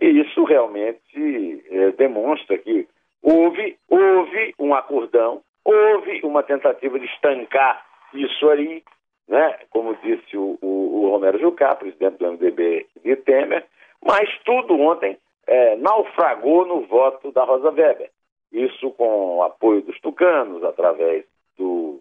E 0.01 0.07
isso 0.21 0.45
realmente 0.45 1.65
é, 1.71 1.91
demonstra 1.93 2.57
que 2.59 2.89
houve, 3.23 3.77
houve 3.89 4.55
um 4.59 4.75
acordão, 4.75 5.43
houve 5.65 6.21
uma 6.23 6.43
tentativa 6.43 6.99
de 6.99 7.07
estancar 7.07 7.85
isso 8.15 8.49
aí, 8.49 8.83
né? 9.27 9.59
como 9.71 9.97
disse 9.97 10.37
o, 10.37 10.59
o, 10.63 11.05
o 11.05 11.11
Romero 11.11 11.39
Jucá, 11.39 11.75
presidente 11.75 12.19
do 12.19 12.33
MDB 12.33 12.87
de 13.05 13.17
Temer, 13.17 13.67
mas 14.05 14.29
tudo 14.45 14.79
ontem 14.79 15.19
é, 15.47 15.77
naufragou 15.77 16.65
no 16.65 16.83
voto 16.83 17.33
da 17.33 17.45
Rosa 17.45 17.71
Weber. 17.71 18.11
Isso 18.53 18.91
com 18.93 19.39
o 19.39 19.43
apoio 19.43 19.83
dos 19.83 19.99
tucanos, 20.01 20.65
através 20.65 21.25
do, 21.59 22.01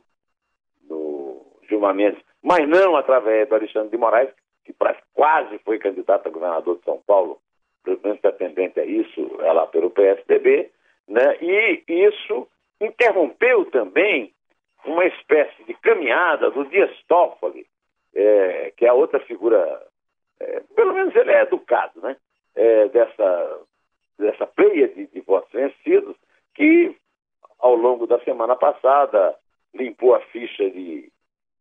do 0.83 1.41
Gilmar 1.67 1.93
Mendes 1.93 2.21
mas 2.47 2.65
não 2.65 2.95
através 2.95 3.49
do 3.49 3.55
Alexandre 3.55 3.89
de 3.89 3.97
Moraes, 3.97 4.29
que 4.63 4.73
quase 5.13 5.59
foi 5.65 5.77
candidato 5.79 6.27
a 6.27 6.31
governador 6.31 6.77
de 6.77 6.83
São 6.85 6.97
Paulo, 7.05 7.41
pelo 7.83 7.99
menos 8.01 8.21
pretendente 8.21 8.79
a 8.79 8.85
isso, 8.85 9.37
é 9.41 9.51
lá 9.51 9.67
pelo 9.67 9.89
PSDB, 9.89 10.71
né? 11.09 11.37
e 11.41 11.83
isso 11.89 12.47
interrompeu 12.79 13.65
também 13.65 14.33
uma 14.85 15.03
espécie 15.03 15.61
de 15.65 15.73
caminhada 15.73 16.49
do 16.49 16.63
Dias 16.63 16.89
Toffoli, 17.09 17.65
é, 18.15 18.71
que 18.77 18.85
é 18.85 18.89
a 18.89 18.93
outra 18.93 19.19
figura, 19.19 19.85
é, 20.39 20.61
pelo 20.73 20.93
menos 20.93 21.13
ele 21.17 21.31
é 21.31 21.41
educado, 21.41 21.99
né? 21.99 22.15
É, 22.55 22.87
dessa, 22.87 23.59
dessa 24.17 24.47
pleia 24.47 24.87
de, 24.87 25.05
de 25.07 25.19
votos 25.19 25.51
vencidos, 25.51 26.15
que 26.55 26.95
ao 27.59 27.75
longo 27.75 28.07
da 28.07 28.19
semana 28.21 28.55
passada 28.55 29.35
limpou 29.75 30.15
a 30.15 30.21
ficha 30.21 30.69
de 30.69 31.11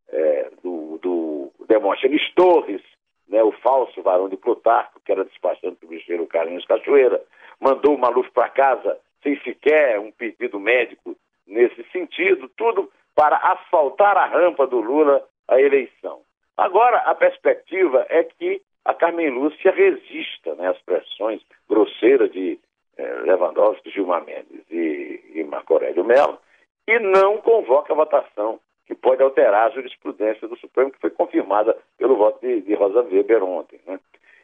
é, 0.08 0.50
do, 0.62 0.98
do 0.98 1.52
Demóstenes 1.66 2.22
Torres, 2.34 2.82
né, 3.28 3.42
o 3.42 3.52
falso 3.52 4.02
varão 4.02 4.28
de 4.28 4.36
Plutarco, 4.36 5.00
que 5.04 5.12
era 5.12 5.24
despachante 5.24 5.80
do 5.80 5.88
bicheiro 5.88 6.26
Carlinhos 6.26 6.64
Cachoeira, 6.64 7.22
mandou 7.60 7.94
o 7.94 7.98
Maluf 7.98 8.30
para 8.30 8.48
casa 8.48 8.98
sem 9.22 9.38
sequer 9.40 9.98
um 9.98 10.12
pedido 10.12 10.60
médico 10.60 11.16
nesse 11.46 11.82
sentido, 11.90 12.48
tudo 12.56 12.90
para 13.14 13.36
asfaltar 13.36 14.16
a 14.16 14.26
rampa 14.26 14.66
do 14.66 14.80
Lula 14.80 15.26
à 15.48 15.60
eleição. 15.60 16.20
Agora, 16.56 16.98
a 16.98 17.14
perspectiva 17.14 18.06
é 18.08 18.22
que 18.24 18.62
a 18.84 18.94
Carmen 18.94 19.30
Lúcia 19.30 19.72
resista 19.72 20.54
né, 20.54 20.68
às 20.68 20.78
pressões 20.82 21.42
grosseiras 21.68 22.30
de 22.30 22.58
eh, 22.96 23.14
Lewandowski, 23.24 23.90
Gilmar 23.90 24.24
Mendes 24.24 24.62
e, 24.70 25.20
e 25.34 25.44
Marco 25.44 25.74
Aurélio 25.74 26.04
Mello 26.04 26.38
e 26.86 26.98
não 27.00 27.38
convoca 27.38 27.92
a 27.92 27.96
votação 27.96 28.60
pode 29.06 29.22
alterar 29.22 29.68
a 29.68 29.70
jurisprudência 29.70 30.48
do 30.48 30.58
Supremo, 30.58 30.90
que 30.90 30.98
foi 30.98 31.10
confirmada 31.10 31.78
pelo 31.96 32.16
voto 32.16 32.40
de, 32.40 32.62
de 32.62 32.74
Rosa 32.74 33.02
Weber 33.02 33.40
ontem. 33.44 33.78
Né? 33.86 34.00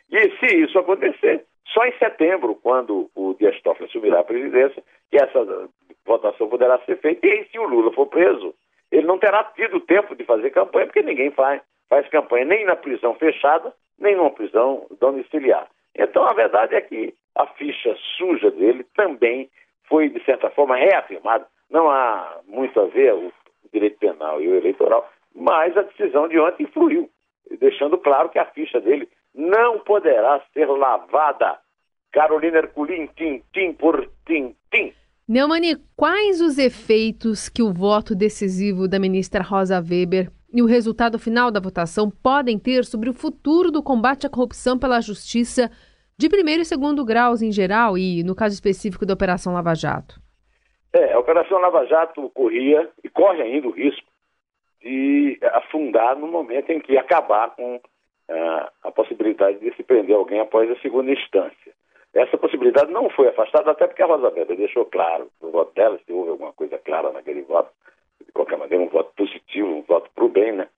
E 0.09 0.31
se 0.39 0.57
isso 0.57 0.79
acontecer, 0.79 1.45
só 1.75 1.85
em 1.85 1.99
setembro, 1.99 2.55
quando 2.63 3.11
o 3.17 3.35
Dias 3.35 3.61
Toffoli 3.63 3.89
assumirá 3.89 4.21
a 4.21 4.25
presidência, 4.25 4.81
que 5.11 5.17
essa 5.17 5.69
votação 6.07 6.49
poderá 6.49 6.79
ser 6.87 6.97
feita. 7.01 7.27
E 7.27 7.31
aí, 7.31 7.49
se 7.51 7.59
o 7.59 7.67
Lula 7.67 7.93
for 7.93 8.07
preso, 8.07 8.55
ele 8.93 9.05
não 9.05 9.19
terá 9.19 9.43
tido 9.57 9.81
tempo 9.81 10.15
de 10.15 10.23
fazer 10.23 10.51
campanha, 10.51 10.87
porque 10.87 11.03
ninguém 11.03 11.33
faz, 11.33 11.61
faz 11.91 12.09
campanha 12.09 12.45
nem 12.45 12.65
na 12.65 12.77
prisão 12.77 13.17
fechada, 13.17 13.75
nem 13.99 14.15
numa 14.15 14.31
prisão 14.31 14.87
domiciliar. 15.01 15.67
Então, 15.97 16.23
a 16.23 16.35
verdade 16.35 16.77
é 16.77 16.81
que 16.81 17.13
a 17.35 17.47
ficha 17.47 17.97
suja 18.17 18.53
dele 18.53 18.87
também 18.95 19.51
foi, 19.89 20.09
de 20.09 20.25
certa 20.25 20.51
forma, 20.51 20.77
reafirmada. 20.77 21.49
Não 21.69 21.91
há 21.91 22.39
muito 22.47 22.79
a 22.79 22.85
ver 22.85 23.13
o 23.15 23.33
direito 23.73 23.99
penal 23.99 24.41
e 24.41 24.49
o 24.49 24.55
eleitoral, 24.55 25.09
mas 25.35 25.77
a 25.77 25.83
decisão 25.83 26.29
de 26.29 26.39
ontem 26.39 26.65
influiu, 26.65 27.11
deixando 27.59 27.99
claro 27.99 28.29
que 28.29 28.39
a 28.39 28.47
ficha 28.47 28.81
dele 28.81 29.09
não 29.35 29.79
poderá 29.81 30.43
ser 30.53 30.67
lavada. 30.67 31.59
Carolina 32.13 32.59
Herculin, 32.59 33.09
tim 33.17 33.73
por 33.73 34.11
tim 34.27 34.55
Neumani, 35.27 35.77
quais 35.97 36.43
os 36.43 36.59
efeitos 36.59 37.49
que 37.49 37.63
o 37.63 37.73
voto 37.73 38.15
decisivo 38.15 38.87
da 38.87 38.99
ministra 38.99 39.43
Rosa 39.43 39.79
Weber 39.79 40.31
e 40.53 40.61
o 40.61 40.67
resultado 40.67 41.19
final 41.19 41.51
da 41.51 41.59
votação 41.59 42.11
podem 42.11 42.59
ter 42.59 42.85
sobre 42.85 43.09
o 43.09 43.15
futuro 43.15 43.71
do 43.71 43.83
combate 43.83 44.27
à 44.27 44.31
corrupção 44.31 44.79
pela 44.79 45.01
justiça 45.01 45.71
de 46.19 46.29
primeiro 46.29 46.63
e 46.63 46.67
segundo 46.67 47.05
graus 47.05 47.41
em 47.41 47.51
geral 47.51 47.97
e, 47.97 48.23
no 48.23 48.35
caso 48.35 48.55
específico 48.55 49.07
da 49.07 49.15
Operação 49.15 49.55
Lava 49.55 49.75
Jato? 49.75 50.22
É, 50.93 51.13
a 51.13 51.19
Operação 51.19 51.59
Lava 51.59 51.87
Jato 51.87 52.29
corria 52.31 52.89
e 53.03 53.09
corre 53.09 53.43
ainda 53.43 53.69
o 53.69 53.73
risco 53.73 54.07
de 54.83 55.39
afundar 55.53 56.17
no 56.17 56.27
momento 56.27 56.71
em 56.71 56.81
que 56.81 56.99
acabar 56.99 57.51
com 57.51 57.77
uh, 57.77 58.69
a 58.83 58.91
possibilidade 58.91 59.59
de 59.59 59.75
se 59.75 59.83
prender 59.83 60.17
alguém 60.17 60.41
após 60.41 60.71
a 60.71 60.81
segunda 60.81 61.11
instância. 61.11 61.73
Essa 62.15 62.37
possibilidade 62.37 62.93
não 62.93 63.09
foi 63.09 63.29
afastada, 63.29 63.71
até 63.71 63.87
porque 63.87 64.03
a 64.03 64.07
Rosa 64.07 64.29
Weber 64.29 64.57
deixou 64.57 64.85
claro 64.85 65.31
no 65.41 65.51
voto 65.51 65.73
dela, 65.75 65.99
se 66.05 66.13
houve 66.13 66.31
alguma 66.31 66.53
coisa 66.53 66.79
clara 66.79 67.11
naquele 67.11 67.43
voto, 67.43 67.71
de 68.25 68.31
qualquer 68.33 68.59
maneira, 68.59 68.85
um 68.85 68.89
voto 68.89 69.13
positivo, 69.17 69.69
um 69.69 69.83
voto 69.83 70.11
para 70.15 70.25
o 70.25 70.29
bem, 70.29 70.53
né? 70.53 70.69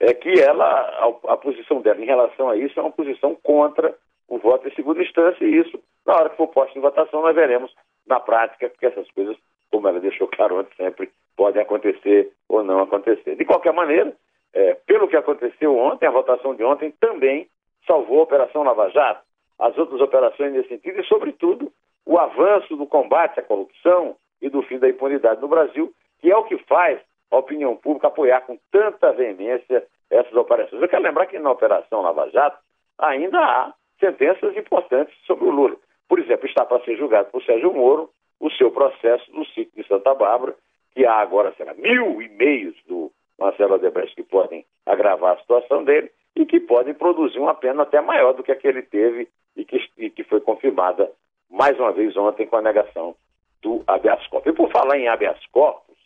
É 0.00 0.12
que 0.14 0.40
ela, 0.40 0.64
a, 0.64 1.32
a, 1.32 1.36
posição 1.36 1.80
dela 1.80 2.00
em 2.00 2.06
relação 2.06 2.48
a 2.48 2.56
isso 2.56 2.78
é 2.78 2.82
uma 2.82 2.90
posição 2.90 3.36
contra 3.36 3.94
o 4.26 4.38
voto 4.38 4.66
em 4.66 4.74
segunda 4.74 5.02
instância, 5.02 5.44
e 5.44 5.58
isso, 5.58 5.80
na 6.04 6.14
hora 6.14 6.30
que 6.30 6.36
for 6.36 6.48
posto 6.48 6.76
em 6.76 6.82
votação, 6.82 7.22
nós 7.22 7.34
veremos 7.36 7.72
na 8.06 8.18
prática, 8.18 8.68
porque 8.68 8.86
essas 8.86 9.08
coisas, 9.12 9.36
como 9.70 9.88
ela 9.88 10.00
deixou 10.00 10.28
claro 10.28 10.58
antes, 10.58 10.76
sempre 10.76 11.10
podem 11.36 11.62
acontecer 11.62 12.30
ou 12.48 12.62
não 12.62 12.80
acontecer. 12.80 13.36
De 13.36 13.44
qualquer 13.44 13.72
maneira, 13.72 14.12
é, 14.52 14.74
pelo 14.86 15.08
que 15.08 15.16
aconteceu 15.16 15.76
ontem, 15.76 16.06
a 16.06 16.10
votação 16.10 16.54
de 16.54 16.64
ontem 16.64 16.92
também 17.00 17.48
salvou 17.86 18.20
a 18.20 18.24
Operação 18.24 18.62
Lava 18.62 18.90
Jato 18.90 19.22
as 19.60 19.76
outras 19.76 20.00
operações 20.00 20.52
nesse 20.52 20.68
sentido 20.68 21.00
e, 21.00 21.04
sobretudo, 21.04 21.70
o 22.06 22.18
avanço 22.18 22.74
do 22.76 22.86
combate 22.86 23.38
à 23.38 23.42
corrupção 23.42 24.16
e 24.40 24.48
do 24.48 24.62
fim 24.62 24.78
da 24.78 24.88
impunidade 24.88 25.40
no 25.40 25.48
Brasil, 25.48 25.92
que 26.18 26.30
é 26.30 26.36
o 26.36 26.44
que 26.44 26.56
faz 26.64 26.98
a 27.30 27.36
opinião 27.36 27.76
pública 27.76 28.08
apoiar 28.08 28.40
com 28.40 28.58
tanta 28.72 29.12
veemência 29.12 29.86
essas 30.10 30.32
operações. 30.34 30.80
Eu 30.80 30.88
quero 30.88 31.02
lembrar 31.02 31.26
que 31.26 31.38
na 31.38 31.52
Operação 31.52 32.00
Lava 32.00 32.28
Jato 32.30 32.58
ainda 32.98 33.38
há 33.38 33.74
sentenças 34.00 34.56
importantes 34.56 35.14
sobre 35.26 35.44
o 35.44 35.50
Lula. 35.50 35.76
Por 36.08 36.18
exemplo, 36.18 36.46
está 36.46 36.64
para 36.64 36.82
ser 36.82 36.96
julgado 36.96 37.30
por 37.30 37.42
Sérgio 37.44 37.72
Moro 37.72 38.10
o 38.40 38.50
seu 38.52 38.70
processo 38.70 39.30
no 39.32 39.44
sítio 39.46 39.70
de 39.76 39.86
Santa 39.86 40.14
Bárbara, 40.14 40.56
que 40.92 41.04
há 41.04 41.16
agora, 41.16 41.54
será 41.56 41.74
mil 41.74 42.20
e-mails 42.20 42.74
do 42.88 43.12
Marcelo 43.38 43.74
Odebrecht 43.74 44.16
que 44.16 44.22
podem 44.22 44.64
agravar 44.86 45.34
a 45.34 45.40
situação 45.40 45.84
dele 45.84 46.10
e 46.34 46.46
que 46.46 46.58
podem 46.58 46.94
produzir 46.94 47.38
uma 47.38 47.54
pena 47.54 47.82
até 47.82 48.00
maior 48.00 48.32
do 48.32 48.42
que 48.42 48.50
a 48.50 48.56
que 48.56 48.66
ele 48.66 48.82
teve 48.82 49.28
e 49.56 49.64
que, 49.64 49.78
e 49.98 50.10
que 50.10 50.24
foi 50.24 50.40
confirmada 50.40 51.10
mais 51.50 51.78
uma 51.78 51.92
vez 51.92 52.16
ontem 52.16 52.46
com 52.46 52.56
a 52.56 52.62
negação 52.62 53.14
do 53.62 53.82
habeas 53.86 54.26
corpus. 54.28 54.52
E 54.52 54.56
por 54.56 54.70
falar 54.70 54.98
em 54.98 55.08
habeas 55.08 55.44
corpus, 55.46 55.96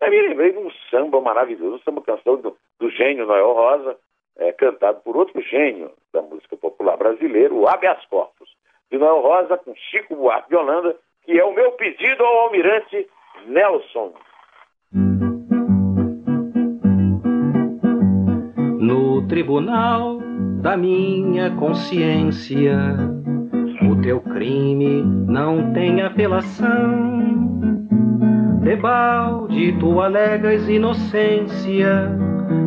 eu 0.00 0.10
me 0.10 0.22
lembrei 0.22 0.52
de 0.52 0.58
um 0.58 0.70
samba 0.90 1.20
maravilhoso, 1.20 1.76
um 1.76 1.80
samba 1.80 2.02
canção 2.02 2.36
do, 2.36 2.56
do 2.78 2.90
gênio 2.90 3.26
Noel 3.26 3.52
Rosa, 3.52 3.96
é, 4.38 4.52
cantado 4.52 5.00
por 5.00 5.16
outro 5.16 5.40
gênio 5.42 5.90
da 6.12 6.22
música 6.22 6.56
popular 6.56 6.96
brasileira, 6.96 7.52
o 7.52 7.66
habeas 7.66 8.04
corpus, 8.06 8.54
de 8.90 8.98
Noel 8.98 9.20
Rosa 9.20 9.56
com 9.56 9.74
Chico 9.74 10.14
Buarque 10.14 10.50
de 10.50 10.56
Holanda, 10.56 10.96
que 11.26 11.38
é 11.38 11.44
o 11.44 11.52
meu 11.52 11.72
pedido 11.72 12.24
ao 12.24 12.46
almirante 12.46 13.06
Nelson. 13.48 14.14
No 18.78 19.26
tribunal 19.26 20.20
da 20.62 20.76
minha 20.76 21.50
consciência. 21.56 22.76
O 23.90 24.00
teu 24.02 24.20
crime 24.20 25.02
não 25.28 25.72
tem 25.72 26.00
apelação. 26.00 27.16
Debalde 28.62 29.76
tu 29.78 30.00
alegas 30.00 30.68
inocência, 30.68 32.10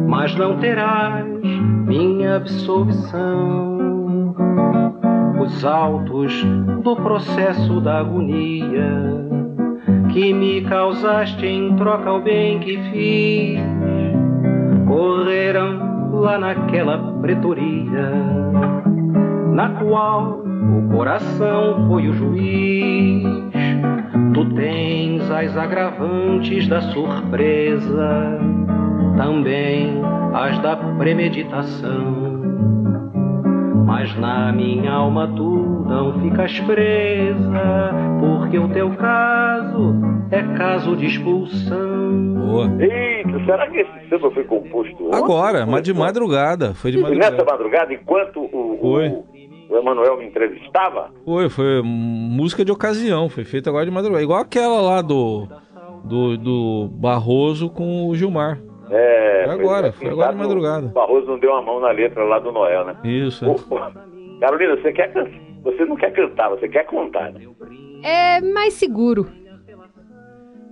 mas 0.07 0.35
não 0.35 0.59
terás 0.59 1.25
minha 1.87 2.37
absolvição. 2.37 3.98
Os 5.49 5.65
autos 5.65 6.45
do 6.83 6.95
processo 6.95 7.81
da 7.81 7.99
agonia 8.01 9.25
que 10.13 10.31
me 10.31 10.61
causaste 10.61 11.43
em 11.43 11.75
troca 11.75 12.07
ao 12.07 12.21
bem 12.21 12.59
que 12.59 12.77
fiz 12.91 13.59
correram 14.87 16.11
lá 16.13 16.37
naquela 16.37 16.99
pretoria, 17.19 18.11
na 19.51 19.69
qual 19.81 20.43
o 20.43 20.95
coração 20.95 21.87
foi 21.87 22.07
o 22.07 22.13
juiz. 22.13 23.23
Tu 24.35 24.45
tens 24.53 25.29
as 25.31 25.57
agravantes 25.57 26.67
da 26.67 26.79
surpresa, 26.79 28.39
também 29.17 29.99
as 30.31 30.59
da 30.59 30.77
premeditação. 30.77 32.28
Mas 33.89 34.15
na 34.19 34.51
minha 34.51 34.91
alma 34.91 35.27
tu 35.35 35.83
não 35.87 36.21
ficas 36.21 36.59
presa, 36.59 37.91
porque 38.19 38.59
o 38.59 38.69
teu 38.69 38.91
caso 38.91 39.95
é 40.29 40.43
caso 40.55 40.95
de 40.95 41.07
expulsão. 41.07 42.35
Boa. 42.35 42.67
Eita, 42.79 43.43
será 43.45 43.67
que 43.67 43.79
esse 43.79 44.07
samba 44.07 44.29
foi 44.29 44.43
composto 44.43 45.07
ontem? 45.07 45.17
Agora, 45.17 45.65
mas 45.65 45.81
de 45.81 45.91
madrugada. 45.91 46.75
Foi 46.75 46.91
de 46.91 46.99
madrugada. 46.99 47.31
Nessa 47.31 47.51
madrugada, 47.51 47.91
enquanto 47.91 48.41
o, 48.41 48.77
foi. 48.79 49.07
o, 49.07 49.25
o 49.69 49.77
Emanuel 49.77 50.19
me 50.19 50.27
entrevistava? 50.27 51.09
Foi, 51.25 51.49
foi 51.49 51.81
música 51.83 52.63
de 52.63 52.71
ocasião, 52.71 53.27
foi 53.27 53.43
feita 53.43 53.71
agora 53.71 53.85
de 53.85 53.91
madrugada. 53.91 54.23
Igual 54.23 54.39
aquela 54.39 54.81
lá 54.81 55.01
do, 55.01 55.47
do, 56.03 56.37
do 56.37 56.89
Barroso 56.91 57.71
com 57.71 58.07
o 58.07 58.15
Gilmar. 58.15 58.59
Agora, 59.69 59.91
foi 59.93 60.09
agora 60.09 60.31
de 60.31 60.37
madrugada. 60.39 60.85
O 60.87 60.89
Barroso 60.89 61.27
não 61.27 61.39
deu 61.39 61.55
a 61.55 61.61
mão 61.61 61.79
na 61.79 61.91
letra 61.91 62.23
lá 62.23 62.39
do 62.39 62.51
Noel, 62.51 62.85
né? 62.85 62.95
Isso. 63.03 63.45
É. 63.45 64.39
Carolina, 64.39 64.75
você 64.75 64.91
quer 64.91 65.13
Você 65.63 65.85
não 65.85 65.95
quer 65.95 66.11
cantar, 66.11 66.49
você 66.49 66.67
quer 66.67 66.85
contar, 66.85 67.31
né? 67.31 67.41
É 68.03 68.41
mais 68.41 68.73
seguro. 68.73 69.27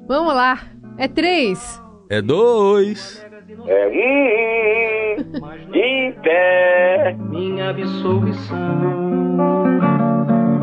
Vamos 0.07 0.33
lá. 0.33 0.59
É 0.97 1.07
três. 1.07 1.81
É 2.09 2.21
dois. 2.21 3.23
É 3.67 3.87
um. 3.87 5.75
Em 5.75 6.11
pé. 6.13 7.15
Minha 7.29 7.69
absolvição. 7.69 8.57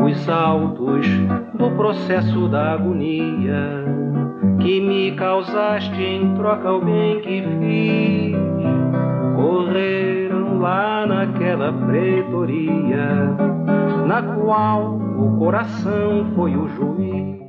Os 0.04 0.28
autos 0.28 1.06
do 1.54 1.70
processo 1.76 2.48
da 2.48 2.72
agonia 2.72 3.84
que 4.64 4.80
me 4.80 5.12
causaste 5.12 6.02
em 6.02 6.34
troca 6.36 6.70
ao 6.70 6.80
bem 6.80 7.20
que 7.20 7.42
fiz 7.60 8.34
correram 9.36 10.58
lá 10.58 11.06
naquela 11.06 11.70
pretoria 11.70 13.36
na 14.06 14.22
qual 14.22 14.96
o 15.18 15.36
coração 15.38 16.32
foi 16.34 16.56
o 16.56 16.66
juiz. 16.68 17.43